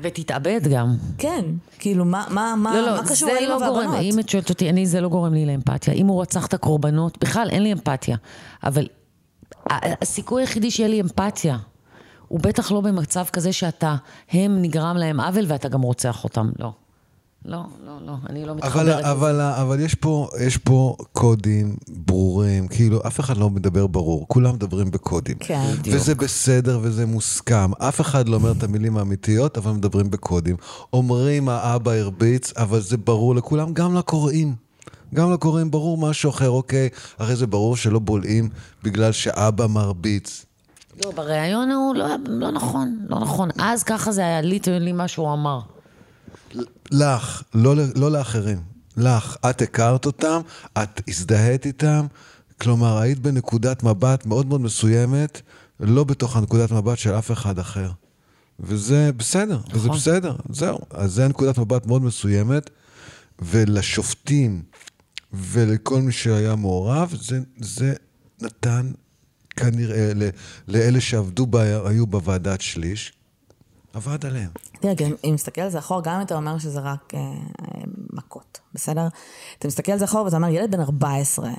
[0.00, 0.96] ותתאבד גם.
[1.18, 1.44] כן,
[1.78, 4.00] כאילו, מה, מה, מה, לא, לא, מה קשור לאמא לא גורם, והבנות?
[4.00, 5.94] אם את שואלת אותי, אני, זה לא גורם לי לאמפתיה.
[5.94, 8.16] אם הוא רצח את הקורבנות, בכלל אין לי אמפתיה.
[8.64, 8.86] אבל
[9.70, 11.58] הסיכוי היחידי שיהיה לי אמפתיה,
[12.28, 13.96] הוא בטח לא במצב כזה שאתה,
[14.30, 16.50] הם נגרם להם עוול ואתה גם רוצח אותם.
[16.58, 16.72] לא.
[17.44, 19.10] לא, לא, לא, אני לא אבל, מתחברת לזה.
[19.10, 24.54] אבל, אבל יש, פה, יש פה קודים ברורים, כאילו אף אחד לא מדבר ברור, כולם
[24.54, 25.36] מדברים בקודים.
[25.40, 25.74] כן.
[25.84, 30.56] וזה בסדר וזה מוסכם, אף אחד לא אומר את המילים האמיתיות, אבל מדברים בקודים.
[30.92, 34.54] אומרים האבא הרביץ, אבל זה ברור לכולם, גם לקוראים.
[35.14, 36.88] גם לקוראים ברור משהו אחר, אוקיי,
[37.18, 38.48] הרי זה ברור שלא בולעים
[38.82, 40.46] בגלל שאבא מרביץ.
[41.04, 43.48] לא, בריאיון הוא לא, לא נכון, לא נכון.
[43.58, 45.60] אז ככה זה היה ליטרלי מה שהוא אמר.
[46.90, 48.58] לך, לא, לא לאחרים.
[48.96, 50.40] לך, את הכרת אותם,
[50.82, 52.06] את הזדהית איתם,
[52.60, 55.40] כלומר, היית בנקודת מבט מאוד מאוד מסוימת,
[55.80, 57.90] לא בתוך הנקודת מבט של אף אחד אחר.
[58.60, 59.98] וזה בסדר, וזה נכון.
[59.98, 60.78] בסדר, זהו.
[60.90, 62.70] אז זה נקודת מבט מאוד מסוימת,
[63.38, 64.62] ולשופטים
[65.32, 67.94] ולכל מי שהיה מעורב, זה, זה
[68.42, 68.92] נתן
[69.50, 70.12] כנראה
[70.68, 73.12] לאלה שעבדו, בה, היו בוועדת שליש,
[73.92, 74.50] עבד עליהם.
[74.80, 77.20] תראה, אם מסתכל על זה אחורה, גם אם אתה אומר שזה רק אה,
[78.12, 79.08] מכות, בסדר?
[79.58, 81.50] אתה מסתכל על זה אחורה ואתה אומר, ילד בן 14,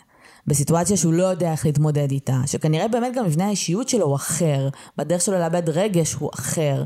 [0.47, 4.69] בסיטואציה שהוא לא יודע איך להתמודד איתה, שכנראה באמת גם מבנה האישיות שלו הוא אחר,
[4.97, 6.83] בדרך שלו לאבד רגש הוא אחר,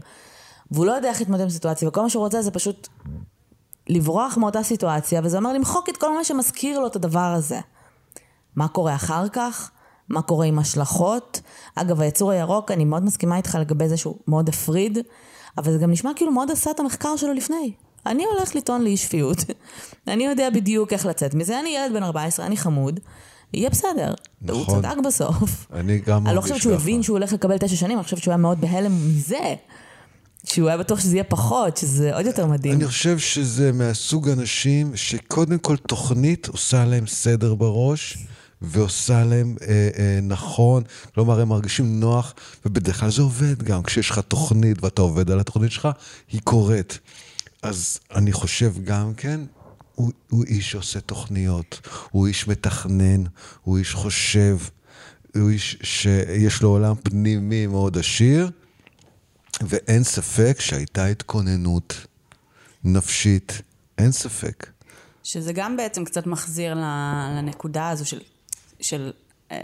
[0.71, 2.87] והוא לא יודע איך להתמודד עם סיטואציה, וכל מה שהוא רוצה זה פשוט
[3.89, 7.59] לברוח מאותה סיטואציה, וזה אומר למחוק את כל מה שמזכיר לו את הדבר הזה.
[8.55, 9.71] מה קורה אחר כך?
[10.09, 11.41] מה קורה עם השלכות?
[11.75, 14.97] אגב, היצור הירוק, אני מאוד מסכימה איתך לגבי זה שהוא מאוד הפריד,
[15.57, 17.71] אבל זה גם נשמע כאילו מאוד עשה את המחקר שלו לפני.
[18.05, 19.37] אני הולך לטעון לאי שפיות,
[20.07, 22.99] אני יודע בדיוק איך לצאת מזה, אני ילד בן 14, אני חמוד,
[23.53, 24.13] יהיה בסדר.
[24.41, 24.75] נכון.
[24.75, 25.67] הוא צדק בסוף.
[25.73, 26.73] אני גם אני לא חושבת שהוא.
[26.73, 29.55] הבין שהוא הולך לקבל תשע שנים, אני חושבת שהוא היה מאוד בהלם מזה.
[30.43, 32.75] שהוא היה בטוח שזה יהיה פחות, שזה עוד יותר מדהים.
[32.75, 38.17] אני חושב שזה מהסוג אנשים שקודם כל תוכנית עושה להם סדר בראש.
[38.61, 40.83] ועושה להם אה, אה, נכון,
[41.13, 42.33] כלומר הם מרגישים נוח,
[42.65, 45.87] ובדרך כלל זה עובד גם, כשיש לך תוכנית ואתה עובד על התוכנית שלך,
[46.31, 46.99] היא קורית.
[47.61, 49.39] אז אני חושב גם כן,
[49.95, 53.23] הוא, הוא איש שעושה תוכניות, הוא איש מתכנן,
[53.63, 54.57] הוא איש חושב,
[55.35, 58.49] הוא איש שיש לו עולם פנימי מאוד עשיר,
[59.61, 62.05] ואין ספק שהייתה התכוננות
[62.83, 63.61] נפשית,
[63.97, 64.67] אין ספק.
[65.23, 66.73] שזה גם בעצם קצת מחזיר
[67.37, 68.19] לנקודה הזו של,
[68.79, 69.11] של
[69.51, 69.57] אה,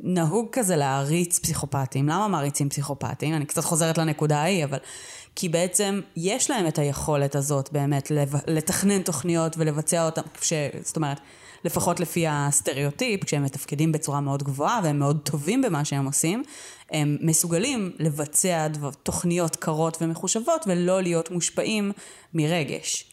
[0.00, 2.08] נהוג כזה להעריץ פסיכופטים.
[2.08, 3.34] למה מעריצים פסיכופטים?
[3.34, 4.78] אני קצת חוזרת לנקודה ההיא, אבל...
[5.38, 8.12] כי בעצם יש להם את היכולת הזאת באמת
[8.46, 10.52] לתכנן תוכניות ולבצע אותן, כש,
[10.82, 11.20] זאת אומרת,
[11.64, 16.42] לפחות לפי הסטריאוטיפ, כשהם מתפקדים בצורה מאוד גבוהה והם מאוד טובים במה שהם עושים,
[16.90, 21.92] הם מסוגלים לבצע דבר, תוכניות קרות ומחושבות ולא להיות מושפעים
[22.34, 23.04] מרגש.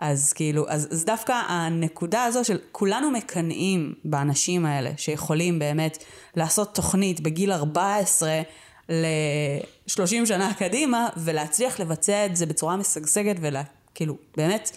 [0.00, 6.04] אז כאילו, אז, אז דווקא הנקודה הזו של כולנו מקנאים באנשים האלה שיכולים באמת
[6.36, 8.40] לעשות תוכנית בגיל 14
[8.88, 14.70] ל-30 שנה קדימה ולהצליח לבצע את זה בצורה משגשגת וכאילו באמת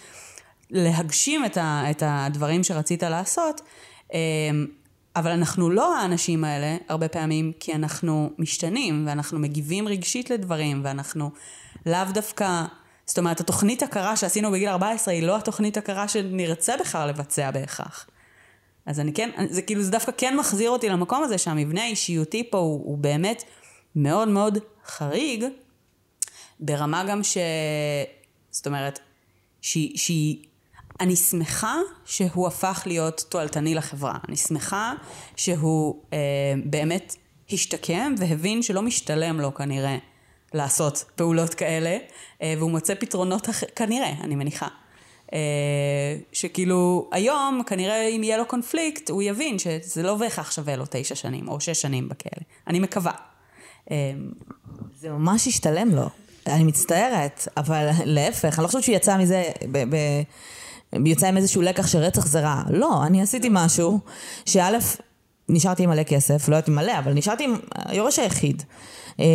[0.69, 3.61] להגשים את, ה, את הדברים שרצית לעשות.
[4.13, 4.17] אמ,
[5.15, 11.31] אבל אנחנו לא האנשים האלה הרבה פעמים כי אנחנו משתנים ואנחנו מגיבים רגשית לדברים ואנחנו
[11.85, 12.63] לאו דווקא
[13.05, 18.07] זאת אומרת, התוכנית הכרה שעשינו בגיל 14 היא לא התוכנית הכרה שנרצה בכלל לבצע בהכרח.
[18.85, 22.57] אז אני כן, זה כאילו, זה דווקא כן מחזיר אותי למקום הזה שהמבנה האישיותי פה
[22.57, 23.43] הוא, הוא באמת
[23.95, 25.45] מאוד מאוד חריג,
[26.59, 27.37] ברמה גם ש...
[28.51, 28.99] זאת אומרת,
[29.61, 29.97] שהיא...
[29.97, 30.43] שהיא
[30.99, 34.17] אני שמחה שהוא הפך להיות תועלתני לחברה.
[34.27, 34.93] אני שמחה
[35.35, 36.17] שהוא אה,
[36.65, 37.15] באמת
[37.51, 39.97] השתקם והבין שלא משתלם לו כנראה
[40.53, 41.97] לעשות פעולות כאלה,
[42.41, 44.67] אה, והוא מוצא פתרונות אחרים, כנראה, אני מניחה.
[45.33, 45.39] אה,
[46.31, 51.15] שכאילו, היום, כנראה אם יהיה לו קונפליקט, הוא יבין שזה לא בהכרח שווה לו תשע
[51.15, 52.43] שנים, או שש שנים בכלא.
[52.67, 53.11] אני מקווה.
[53.91, 54.11] אה,
[54.99, 56.09] זה ממש השתלם לו.
[56.47, 61.61] אני מצטערת, אבל להפך, אני לא חושבת שהוא יצא מזה, ב- ב- יצא עם איזשהו
[61.61, 62.61] לקח שרצח זה רע.
[62.69, 63.99] לא, אני עשיתי משהו,
[64.45, 64.77] שא',
[65.49, 68.63] נשארתי עם מלא כסף, לא אם מלא, אבל נשארתי עם היורש היחיד.
[69.19, 69.25] אה,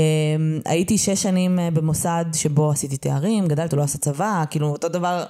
[0.65, 5.25] הייתי שש שנים אה, במוסד שבו עשיתי תארים, גדלתי, לא עשה צבא, כאילו אותו דבר,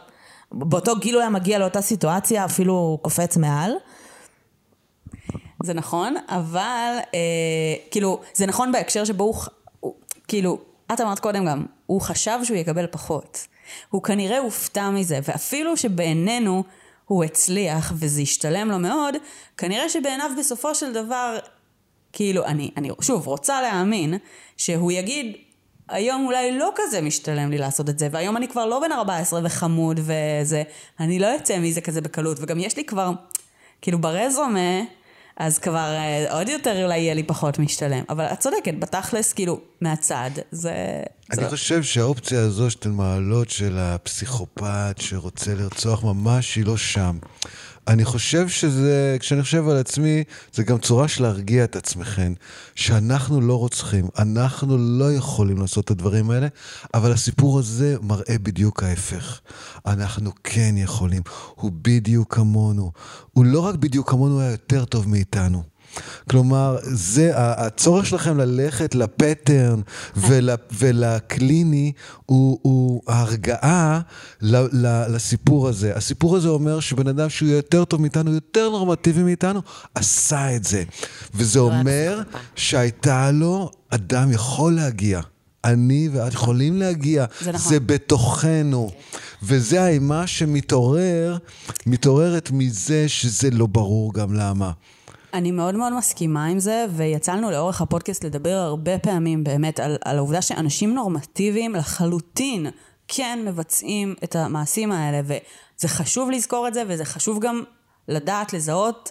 [0.53, 3.73] באותו גיל הוא היה מגיע לאותה סיטואציה, אפילו קופץ מעל.
[5.63, 9.35] זה נכון, אבל אה, כאילו, זה נכון בהקשר שבו הוא,
[9.81, 9.95] הוא,
[10.29, 10.59] כאילו,
[10.93, 13.47] את אמרת קודם גם, הוא חשב שהוא יקבל פחות.
[13.91, 16.65] הוא כנראה הופתע מזה, ואפילו שבעינינו
[17.05, 19.15] הוא הצליח וזה השתלם לו מאוד,
[19.57, 21.39] כנראה שבעיניו בסופו של דבר,
[22.19, 24.15] כאילו, אני, אני שוב רוצה להאמין
[24.57, 25.37] שהוא יגיד,
[25.89, 29.41] היום אולי לא כזה משתלם לי לעשות את זה, והיום אני כבר לא בן 14
[29.45, 30.63] וחמוד וזה,
[31.01, 33.11] אני לא אצא מזה כזה בקלות, וגם יש לי כבר,
[33.83, 34.81] כאילו ברזומה,
[35.37, 38.05] אז כבר אה, עוד יותר אולי יהיה לי פחות משתלם.
[38.09, 40.43] אבל את צודקת, בתכלס, כאילו, מהצד, זה...
[40.53, 40.73] זה
[41.33, 47.19] אני לא- חושב שהאופציה הזו שאתן מעלות של הפסיכופת שרוצה לרצוח ממש היא לא שם.
[47.89, 52.33] אני חושב שזה, כשאני חושב על עצמי, זה גם צורה של להרגיע את עצמכם,
[52.75, 56.47] שאנחנו לא רוצחים, אנחנו לא יכולים לעשות את הדברים האלה,
[56.95, 59.41] אבל הסיפור הזה מראה בדיוק ההפך.
[59.87, 61.23] אנחנו כן יכולים,
[61.55, 62.93] הוא בדיוק כמונו.
[63.33, 65.78] הוא לא רק בדיוק כמונו, הוא היה יותר טוב מאיתנו.
[66.31, 69.81] כלומר, זה, הצורך שלכם ללכת לפטרן
[70.17, 71.93] ול, ולקליני
[72.27, 74.01] הוא, הוא ההרגעה
[74.43, 75.97] ל, ל, לסיפור הזה.
[75.97, 79.63] הסיפור הזה אומר שבן אדם שהוא יותר טוב מאיתנו, יותר נורמטיבי מאיתנו,
[79.95, 80.85] עשה את זה.
[81.35, 82.23] וזה אומר
[82.57, 85.21] שהייתה לו, אדם יכול להגיע.
[85.65, 87.71] אני ואת יכולים להגיע, זה נכון.
[87.73, 88.91] זה בתוכנו.
[89.43, 91.37] וזה האימה שמתעורר,
[91.87, 94.73] מתעוררת מזה שזה לא ברור גם למה.
[95.35, 99.97] אני מאוד מאוד מסכימה עם זה, ויצא לנו לאורך הפודקאסט לדבר הרבה פעמים באמת על,
[100.05, 102.67] על העובדה שאנשים נורמטיביים לחלוטין
[103.09, 107.63] כן מבצעים את המעשים האלה, וזה חשוב לזכור את זה, וזה חשוב גם
[108.09, 109.11] לדעת, לזהות,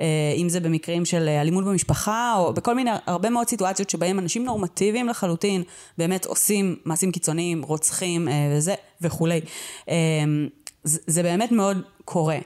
[0.00, 0.06] אה,
[0.36, 5.08] אם זה במקרים של אלימות במשפחה, או בכל מיני, הרבה מאוד סיטואציות שבהם אנשים נורמטיביים
[5.08, 5.62] לחלוטין
[5.98, 9.40] באמת עושים מעשים קיצוניים, רוצחים אה, וזה, וכולי.
[9.88, 9.94] אה,
[10.84, 12.38] זה באמת מאוד קורה.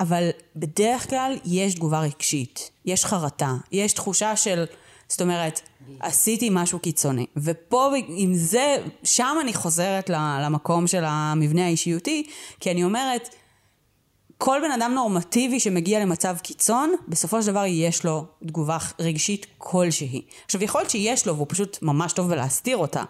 [0.00, 4.64] אבל בדרך כלל יש תגובה רגשית, יש חרטה, יש תחושה של,
[5.08, 5.60] זאת אומרת,
[6.00, 7.26] עשיתי משהו קיצוני.
[7.36, 12.26] ופה עם זה, שם אני חוזרת למקום של המבנה האישיותי,
[12.60, 13.34] כי אני אומרת,
[14.38, 20.22] כל בן אדם נורמטיבי שמגיע למצב קיצון, בסופו של דבר יש לו תגובה רגשית כלשהי.
[20.44, 23.02] עכשיו, יכול להיות שיש לו, והוא פשוט ממש טוב בלהסתיר אותה.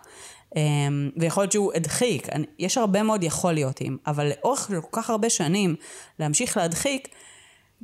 [0.56, 2.28] אמ, ויכול להיות שהוא הדחיק,
[2.58, 5.76] יש הרבה מאוד יכול להיות עם, אבל לאורך כל כך הרבה שנים
[6.18, 7.08] להמשיך להדחיק,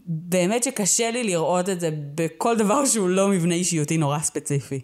[0.06, 4.80] באמת שקשה לי לראות את זה בכל דבר שהוא לא מבנה אישיותי נורא ספציפי.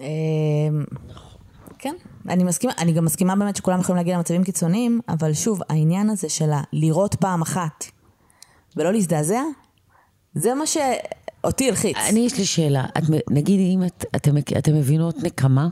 [0.00, 0.04] אמ,
[1.78, 1.94] כן,
[2.28, 6.28] אני מסכימה, אני גם מסכימה באמת שכולם יכולים להגיע למצבים קיצוניים, אבל שוב, העניין הזה
[6.28, 7.84] של לראות פעם אחת
[8.76, 9.42] ולא להזדעזע,
[10.34, 10.76] זה מה ש...
[11.44, 11.96] אותי הלחיץ.
[11.96, 12.84] אני, יש לי שאלה.
[12.98, 15.68] את, נגיד, אם את, אתם, אתם מבינות נקמה?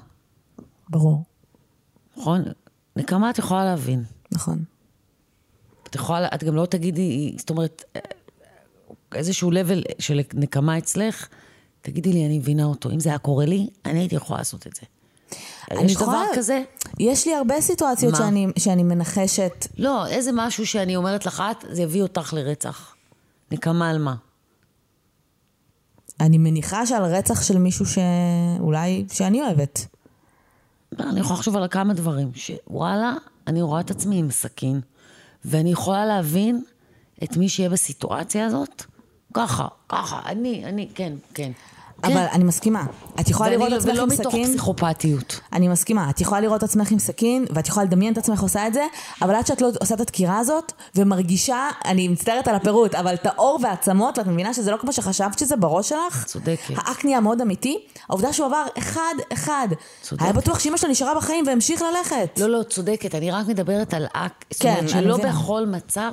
[0.88, 1.22] ברור.
[2.16, 2.42] נכון?
[2.96, 4.04] נקמה את יכולה להבין.
[4.32, 4.64] נכון.
[5.90, 7.84] את יכולה, את גם לא תגידי, זאת אומרת,
[9.14, 11.28] איזשהו level של נקמה אצלך,
[11.82, 12.90] תגידי לי, אני מבינה אותו.
[12.90, 14.82] אם זה היה קורה לי, אני הייתי יכולה לעשות את זה.
[15.84, 16.08] יש יכולה...
[16.12, 16.62] דבר כזה?
[16.98, 19.66] יש לי הרבה סיטואציות שאני, שאני מנחשת.
[19.78, 22.94] לא, איזה משהו שאני אומרת לך, את, זה יביא אותך לרצח.
[23.50, 24.14] נקמה על מה?
[26.20, 29.86] אני מניחה שעל רצח של מישהו שאולי, שאני אוהבת.
[30.98, 33.14] לא, אני יכולה לחשוב על כמה דברים, שוואלה,
[33.46, 34.80] אני רואה את עצמי עם סכין,
[35.44, 36.64] ואני יכולה להבין
[37.22, 38.84] את מי שיהיה בסיטואציה הזאת,
[39.34, 41.52] ככה, ככה, אני, אני, כן, כן.
[42.04, 42.26] אבל כן.
[42.32, 42.84] אני מסכימה.
[43.20, 44.26] את יכולה לראות את לא- עצמך עם סכין...
[44.26, 45.40] ולא מתוך פסיכופתיות.
[45.52, 46.10] אני מסכימה.
[46.10, 48.86] את יכולה לראות את עצמך עם סכין, ואת יכולה לדמיין את עצמך עושה את זה,
[49.22, 53.26] אבל עד שאת לא עושה את הדקירה הזאת, ומרגישה, אני מצטערת על הפירוט, אבל את
[53.26, 56.74] האור והעצמות, ואת מבינה שזה לא כמו שחשבת שזה בראש שלך, צודקת.
[56.76, 57.78] האקט נהיה מאוד אמיתי.
[58.08, 59.68] העובדה שהוא עבר אחד-אחד.
[60.02, 60.24] צודקת.
[60.24, 62.38] היה בטוח שאמא שלו נשארה בחיים והמשיך ללכת.
[62.40, 63.14] לא, לא, צודקת.
[63.14, 64.54] אני רק מדברת על אקט.
[64.60, 66.12] כן, זאת אומרת, שלא בכל מצב...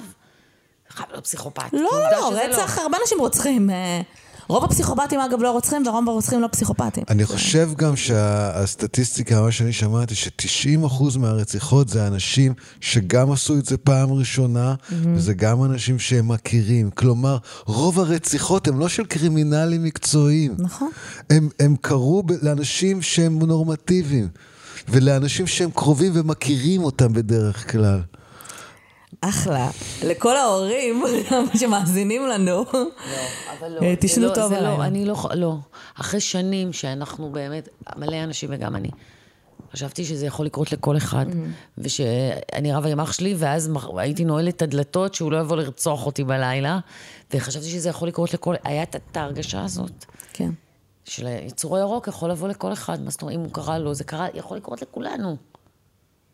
[0.90, 1.74] חייב להיות פסיכופת.
[1.74, 2.84] לא, לא, לא, רצח, לא.
[2.84, 3.70] הרבה אנשים רוצחים.
[4.50, 7.04] רוב הפסיכופטים אגב לא רוצחים, ורוב הרוצחים לא פסיכופטים.
[7.10, 13.78] אני חושב גם שהסטטיסטיקה, מה שאני שמעתי, ש-90% מהרציחות זה אנשים שגם עשו את זה
[13.78, 16.90] פעם ראשונה, וזה גם אנשים שהם מכירים.
[16.90, 20.56] כלומר, רוב הרציחות הן לא של קרימינלים מקצועיים.
[20.58, 20.90] נכון.
[21.30, 24.28] הם, הם קרו לאנשים שהם נורמטיביים,
[24.90, 28.00] ולאנשים שהם קרובים ומכירים אותם בדרך כלל.
[29.22, 29.70] אחלה.
[30.04, 31.04] לכל ההורים
[31.60, 34.78] שמאזינים לנו, לא, לא, אה, תשנו לא, טוב עליי.
[34.78, 35.56] לא, אני לא, לא.
[36.00, 38.90] אחרי שנים שאנחנו באמת, מלא אנשים וגם אני,
[39.74, 41.78] חשבתי שזה יכול לקרות לכל אחד, mm-hmm.
[41.78, 46.24] ושאני רבה עם אח שלי, ואז הייתי נועלת את הדלתות שהוא לא יבוא לרצוח אותי
[46.24, 46.80] בלילה,
[47.34, 48.56] וחשבתי שזה יכול לקרות לכל...
[48.64, 50.06] היה את ההרגשה הזאת.
[50.34, 50.50] כן.
[51.06, 54.04] של היצור הירוק יכול לבוא לכל אחד, מה זאת אומרת, אם הוא קרא לו, זה
[54.04, 55.38] קרה, יכול לקרות לכולנו.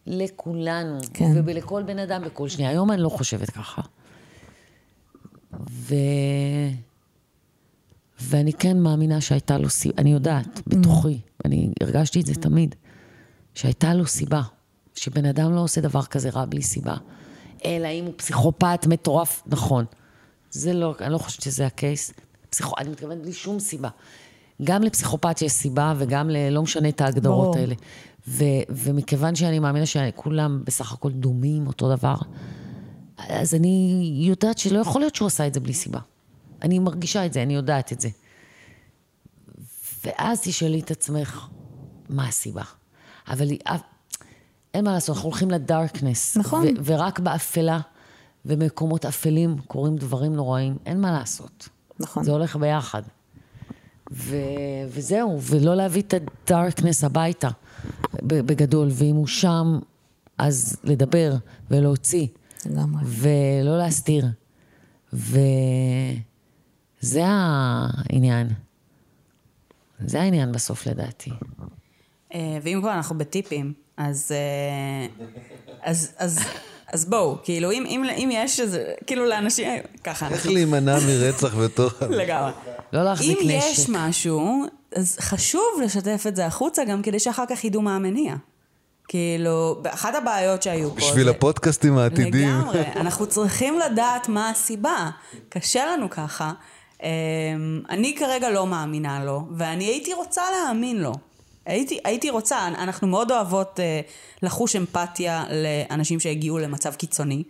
[0.07, 0.99] לכולנו.
[1.13, 1.31] כן.
[1.45, 2.69] ולכל בן אדם בכל שנייה.
[2.69, 3.81] היום אני לא חושבת ככה.
[5.69, 5.95] ו...
[8.21, 12.75] ואני כן מאמינה שהייתה לו סיבה, אני יודעת, בתוכי, אני הרגשתי את זה תמיד,
[13.53, 14.41] שהייתה לו סיבה,
[14.95, 16.95] שבן אדם לא עושה דבר כזה רע בלי סיבה.
[17.65, 19.85] אלא אם הוא פסיכופת מטורף, נכון.
[20.51, 22.13] זה לא, אני לא חושבת שזה הקייס.
[22.49, 23.89] פסיכו, אני מתכוונת בלי שום סיבה.
[24.63, 26.49] גם לפסיכופת יש סיבה, וגם ל...
[26.49, 27.57] לא משנה את ההגדרות ברור.
[27.57, 27.75] האלה.
[28.27, 32.15] ו, ומכיוון שאני מאמינה שכולם בסך הכל דומים, אותו דבר,
[33.17, 35.99] אז אני יודעת שלא יכול להיות שהוא עשה את זה בלי סיבה.
[36.61, 38.09] אני מרגישה את זה, אני יודעת את זה.
[40.05, 41.47] ואז תשאלי את עצמך,
[42.09, 42.63] מה הסיבה?
[43.27, 43.47] אבל
[44.73, 46.37] אין מה לעשות, אנחנו הולכים לדארקנס.
[46.37, 46.65] נכון.
[46.65, 47.79] ו- ורק באפלה
[48.45, 51.69] ומקומות אפלים קורים דברים נוראים, אין מה לעשות.
[51.99, 52.23] נכון.
[52.23, 53.01] זה הולך ביחד.
[54.11, 54.35] ו-
[54.89, 57.49] וזהו, ולא להביא את הדארקנס הביתה.
[58.23, 59.79] בגדול, ואם הוא שם,
[60.37, 61.33] אז לדבר
[61.71, 62.27] ולהוציא.
[62.65, 63.03] לגמרי.
[63.05, 64.25] ולא להסתיר.
[65.13, 68.49] וזה העניין.
[69.99, 71.29] זה העניין בסוף לדעתי.
[72.33, 75.25] אה, ואם כבר אנחנו בטיפים, אז, אה,
[75.81, 76.39] אז, אז,
[76.93, 79.67] אז בואו, כאילו, אם, אם, אם יש איזה, כאילו לאנשים,
[80.03, 80.27] ככה.
[80.27, 82.01] איך להימנע מרצח בתוך...
[82.21, 82.51] לגמרי.
[82.93, 83.43] לא להחזיק נשק.
[83.45, 84.63] אם יש משהו
[84.95, 88.35] אז חשוב לשתף את זה החוצה גם כדי שאחר כך ידעו מה המניע.
[89.07, 90.95] כאילו, אחת הבעיות שהיו פה...
[90.95, 92.49] בשביל זה- הפודקאסטים העתידיים.
[92.59, 95.09] לגמרי, אנחנו צריכים לדעת מה הסיבה.
[95.49, 96.51] קשה לנו ככה.
[97.03, 97.09] אמ,
[97.89, 101.11] אני כרגע לא מאמינה לו, ואני הייתי רוצה להאמין לו.
[101.65, 104.01] הייתי, הייתי רוצה, אנחנו מאוד אוהבות אה,
[104.43, 107.43] לחוש אמפתיה לאנשים שהגיעו למצב קיצוני,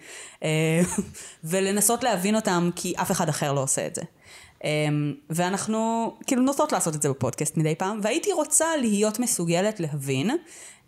[0.44, 0.82] אה,
[1.44, 4.02] ולנסות להבין אותם כי אף אחד אחר לא עושה את זה.
[4.66, 4.70] אה,
[5.30, 10.30] ואנחנו כאילו נוטות לעשות את זה בפודקאסט מדי פעם, והייתי רוצה להיות מסוגלת להבין,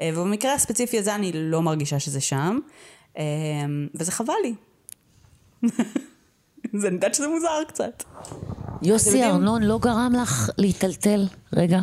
[0.02, 2.60] אה, ובמקרה הספציפי הזה אני לא מרגישה שזה שם,
[3.18, 3.24] אה,
[3.96, 4.54] וזה חבל לי.
[6.74, 8.04] זה, אני יודעת שזה מוזר קצת.
[8.82, 11.80] יוסי ארנון לא גרם לך להיטלטל רגע?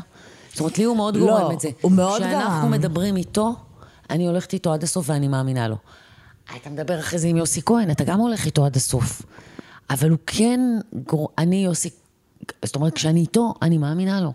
[0.50, 1.68] זאת אומרת, לי הוא מאוד לא, גורם את זה.
[1.80, 2.70] הוא מאוד כשאנחנו גרם.
[2.70, 3.54] מדברים איתו,
[4.10, 5.76] אני הולכת איתו עד הסוף ואני מאמינה לו.
[6.56, 9.22] אתה מדבר אחרי זה עם יוסי כהן, אתה גם הולך איתו עד הסוף.
[9.90, 10.60] אבל הוא כן,
[11.06, 11.28] גור...
[11.38, 11.90] אני יוסי,
[12.64, 14.32] זאת אומרת, כשאני איתו, אני מאמינה לו.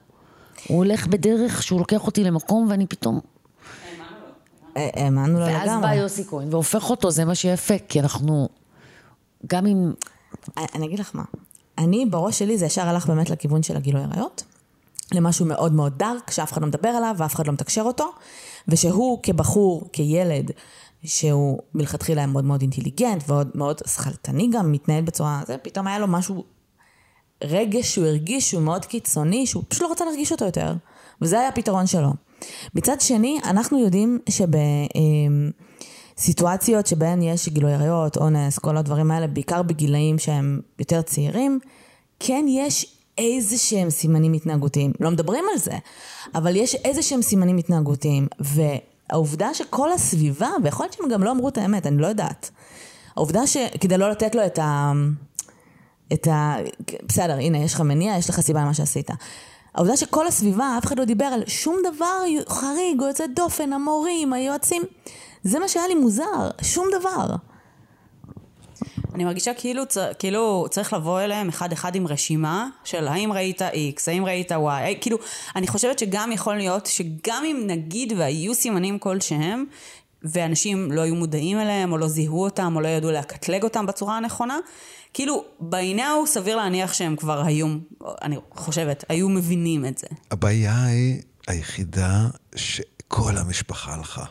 [0.68, 3.20] הוא הולך בדרך שהוא לוקח אותי למקום ואני פתאום...
[4.78, 5.96] אה, האמנו לו ואז בא לגמרי.
[5.96, 8.50] יוסי כהן והופך אותו, זה מה שיפה, כי אנחנו...
[9.48, 9.92] גם אם...
[10.58, 11.24] אני אני אגיד לך מה.
[11.78, 14.44] אני, בראש שלי זה ישר הלך באמת לכיוון של הגילוי עריות.
[15.14, 18.12] למשהו מאוד מאוד דארק, שאף אחד לא מדבר עליו ואף אחד לא מתקשר אותו,
[18.68, 20.52] ושהוא כבחור, כילד,
[21.04, 25.42] שהוא מלכתחילה מאוד מאוד אינטליגנט ועוד מאוד שכלתני גם, מתנהל בצורה...
[25.48, 26.44] זה, פתאום היה לו משהו,
[27.44, 30.74] רגש שהוא הרגיש שהוא מאוד קיצוני, שהוא פשוט לא רצה להרגיש אותו יותר.
[31.22, 32.10] וזה היה הפתרון שלו.
[32.76, 34.20] מצד שני, אנחנו יודעים
[36.18, 41.60] שבסיטואציות שבהן יש גילוי עריות, אונס, כל הדברים האלה, בעיקר בגילאים שהם יותר צעירים,
[42.20, 44.92] כן יש איזה שהם סימנים התנהגותיים.
[45.00, 45.78] לא מדברים על זה,
[46.36, 48.28] אבל יש איזה שהם סימנים התנהגותיים.
[49.10, 52.50] והעובדה שכל הסביבה, ויכול להיות שהם גם לא אמרו את האמת, אני לא יודעת.
[53.16, 54.92] העובדה שכדי לא לתת לו את ה...
[56.14, 56.56] את ה...
[57.06, 59.10] בסדר, הנה, יש לך מניע, יש לך סיבה למה שעשית.
[59.76, 64.34] העובדה שכל הסביבה, אף אחד לא דיבר על שום דבר חריג או יוצא דופן, המורים,
[64.34, 64.84] היועצים,
[65.44, 67.36] זה מה שהיה לי מוזר, שום דבר.
[69.16, 73.62] אני מרגישה כאילו, צ- כאילו צריך לבוא אליהם אחד אחד עם רשימה של האם ראית
[73.62, 74.56] X, האם ראית Y,
[75.02, 75.18] כאילו,
[75.56, 79.66] אני חושבת שגם יכול להיות שגם אם נגיד והיו סימנים כלשהם,
[80.24, 84.18] ואנשים לא היו מודעים אליהם, או לא זיהו אותם, או לא ידעו לקטלג אותם בצורה
[84.18, 84.58] הנכונה,
[85.14, 87.68] כאילו, בעיניהו סביר להניח שהם כבר היו,
[88.22, 90.08] אני חושבת, היו מבינים את זה.
[90.32, 94.24] הבעיה היא היחידה שכל המשפחה הלכה.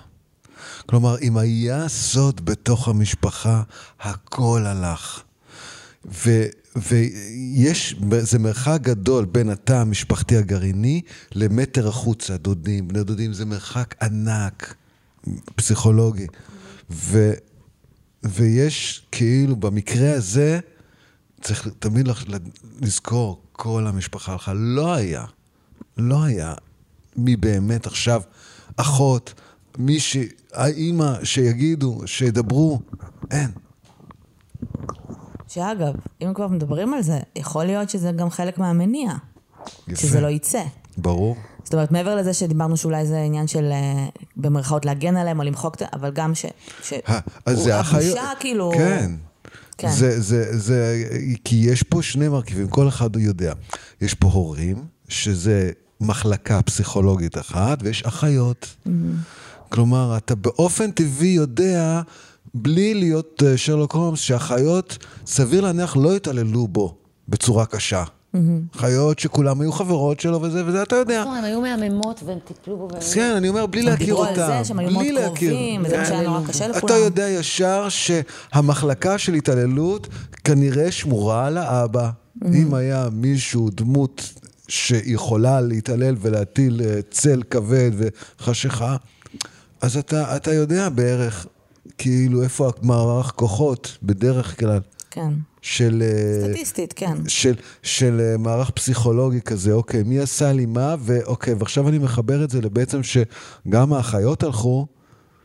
[0.91, 3.63] כלומר, אם היה סוד בתוך המשפחה,
[4.01, 5.23] הכל הלך.
[6.05, 6.45] ו,
[6.77, 11.01] ויש, זה מרחק גדול בין התא המשפחתי הגרעיני
[11.33, 14.75] למטר החוצה, דודים, בני דודים, זה מרחק ענק,
[15.55, 16.27] פסיכולוגי.
[16.91, 17.33] ו,
[18.23, 20.61] ויש כאילו, במקרה הזה,
[21.41, 22.09] צריך תמיד
[22.81, 24.53] לזכור, כל המשפחה הלכה.
[24.55, 25.25] לא היה,
[25.97, 26.55] לא היה
[27.17, 28.23] מי באמת עכשיו,
[28.77, 29.35] אחות,
[29.79, 32.81] מישהי, האימא, שיגידו, שידברו,
[33.31, 33.51] אין.
[35.49, 39.13] שאגב, אם כבר מדברים על זה, יכול להיות שזה גם חלק מהמניע,
[39.89, 40.03] יפה.
[40.03, 40.63] שזה לא יצא.
[40.99, 41.37] ברור.
[41.65, 44.07] זאת אומרת, מעבר לזה שדיברנו שאולי זה עניין של, אה,
[44.37, 46.47] במרכאות, להגן עליהם או למחוק את זה, אבל גם ש...
[46.83, 46.93] ש...
[47.07, 48.19] ה- אז זה הבושה אחיות...
[48.41, 48.71] כאילו...
[48.75, 49.11] כן.
[49.79, 49.91] כן.
[49.91, 51.05] זה, זה, זה,
[51.45, 53.53] כי יש פה שני מרכיבים, כל אחד יודע.
[54.01, 55.71] יש פה הורים, שזה
[56.01, 58.67] מחלקה פסיכולוגית אחת, ויש אחיות.
[58.87, 58.91] Mm-hmm.
[59.69, 62.01] כלומר, אתה באופן טבעי יודע,
[62.55, 66.95] בלי להיות אה, שרלוק הולמס, שאחיות, סביר להניח, לא יתעללו בו
[67.29, 68.05] בצורה קשה.
[68.35, 68.77] Mm-hmm.
[68.77, 71.21] אחיות שכולם היו חברות שלו וזה וזה, אתה יודע.
[71.21, 72.89] נכון, הן היו מהממות והן טיפלו בו.
[73.15, 74.41] כן, אני אומר, בלי הם להכיר דיברו אותם.
[74.41, 75.05] על זה שהם היו מאוד.
[75.25, 76.85] קרובים, וזה מה שהיה נורא קשה לכולם.
[76.85, 80.09] אתה יודע ישר שהמחלקה של התעללות
[80.45, 82.11] כנראה שמורה על האבא.
[82.55, 84.33] אם היה מישהו, דמות
[84.69, 88.97] שיכולה להתעלל ולהטיל אה, צל כבד וחשיכה,
[89.81, 91.47] אז אתה, אתה יודע בערך,
[91.99, 95.33] כאילו, איפה המערך כוחות, בדרך כלל, כן.
[95.63, 96.03] של...
[96.03, 97.29] אה, סטטיסטית, כן.
[97.29, 102.45] של, של אה, מערך פסיכולוגי כזה, אוקיי, מי עשה לי מה, ואוקיי, ועכשיו אני מחבר
[102.45, 104.87] את זה לבעצם שגם האחיות הלכו,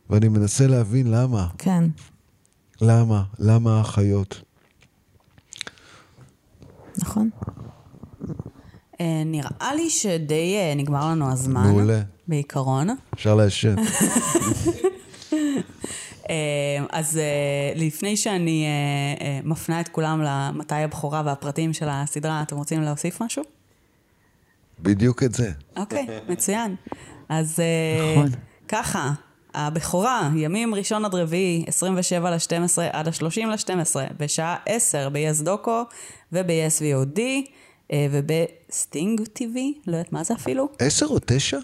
[0.09, 1.47] ואני מנסה להבין למה.
[1.57, 1.83] כן.
[2.81, 3.23] למה?
[3.39, 4.41] למה האחיות?
[6.97, 7.29] נכון.
[9.01, 11.67] אה, נראה לי שדי נגמר לנו הזמן.
[11.67, 12.01] מעולה.
[12.27, 12.87] בעיקרון.
[13.13, 13.75] אפשר לעשן.
[16.29, 18.65] אה, אז אה, לפני שאני
[19.21, 23.43] אה, מפנה את כולם למתי הבכורה והפרטים של הסדרה, אתם רוצים להוסיף משהו?
[24.79, 25.51] בדיוק את זה.
[25.77, 26.75] אוקיי, מצוין.
[27.29, 27.59] אז
[28.15, 28.29] נכון.
[28.67, 29.11] ככה,
[29.53, 35.83] הבכורה, ימים ראשון עד רביעי, 27 ל-12 עד ה-30 ל-12, בשעה 10 ב-yes דוקו
[36.33, 37.19] וב-yes VOD
[38.11, 39.57] וב STING TV,
[39.87, 40.69] לא יודעת מה זה אפילו.
[40.79, 41.59] עשר או תשע?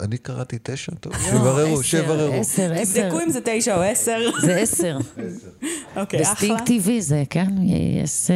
[0.00, 2.34] אני קראתי תשע, טוב, שיבררו, שיבררו.
[2.40, 3.02] עשר, עשר.
[3.02, 4.30] תבדקו אם זה תשע או עשר.
[4.40, 4.98] זה עשר.
[5.96, 6.34] אוקיי, אחלה.
[6.34, 7.46] ב STING TV זה, כן?
[8.02, 8.30] יש...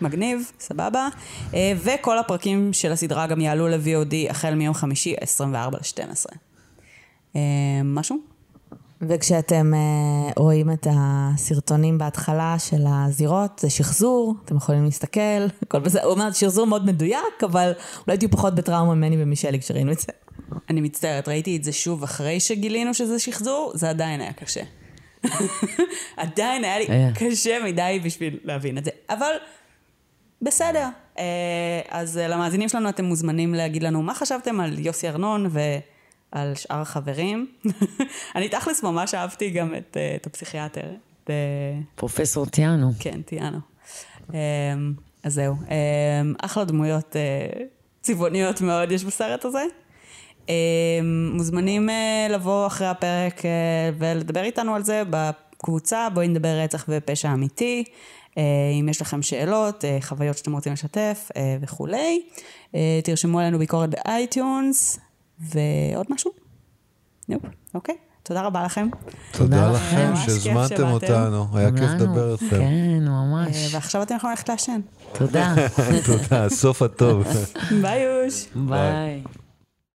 [0.00, 1.08] מגניב, סבבה.
[1.54, 6.26] אה, וכל הפרקים של הסדרה גם יעלו ל-VOD החל מיום חמישי, 24 ל-12.
[7.36, 7.40] אה,
[7.84, 8.33] משהו?
[9.02, 15.20] וכשאתם אה, רואים את הסרטונים בהתחלה של הזירות, זה שחזור, אתם יכולים להסתכל,
[15.62, 16.04] הכל בסדר.
[16.04, 17.72] הוא אומר, שחזור מאוד מדויק, אבל
[18.06, 20.12] אולי תהיו פחות בטראומה ממני ומישלי כשראינו את זה.
[20.70, 24.62] אני מצטערת, ראיתי את זה שוב אחרי שגילינו שזה שחזור, זה עדיין היה קשה.
[26.16, 27.12] עדיין היה לי היה.
[27.14, 28.90] קשה מדי בשביל להבין את זה.
[29.10, 29.32] אבל
[30.42, 30.88] בסדר.
[31.18, 35.48] אה, אז אה, למאזינים שלנו אתם מוזמנים להגיד לנו מה חשבתם על יוסי ארנון
[36.34, 37.46] ועל שאר החברים.
[38.36, 40.86] אני תכלס ממש אהבתי גם את, אה, את הפסיכיאטר.
[41.24, 42.90] את, אה, פרופסור טיאנו.
[42.98, 43.58] כן, טיאנו.
[44.30, 44.36] אמ,
[45.22, 45.54] אז זהו.
[45.54, 47.64] אמ, אחלה דמויות אה,
[48.00, 49.64] צבעוניות מאוד יש בסרט הזה.
[50.48, 51.88] אמ, מוזמנים
[52.30, 53.42] לבוא אחרי הפרק
[53.98, 57.84] ולדבר איתנו על זה בקבוצה, בואי נדבר רצח ופשע אמיתי.
[58.80, 61.28] אם יש לכם שאלות, חוויות שאתם רוצים לשתף
[61.60, 62.22] וכולי.
[63.04, 64.98] תרשמו עלינו ביקורת ב iTunes,
[65.38, 66.30] ועוד משהו?
[67.28, 67.42] nope,
[67.74, 67.96] אוקיי.
[68.22, 68.88] תודה רבה לכם.
[69.32, 70.88] תודה לכם שהזמנתם.
[70.88, 71.90] אותנו, היה כיף.
[72.00, 72.48] לדבר איתכם.
[72.48, 73.74] כן, אה, ממש.
[73.74, 74.80] ועכשיו אתם יכולים ללכת לעשן.
[75.12, 75.54] תודה.
[76.06, 77.26] תודה, הסוף הטוב.
[77.82, 78.46] ביי יוש.
[78.54, 79.22] ביי.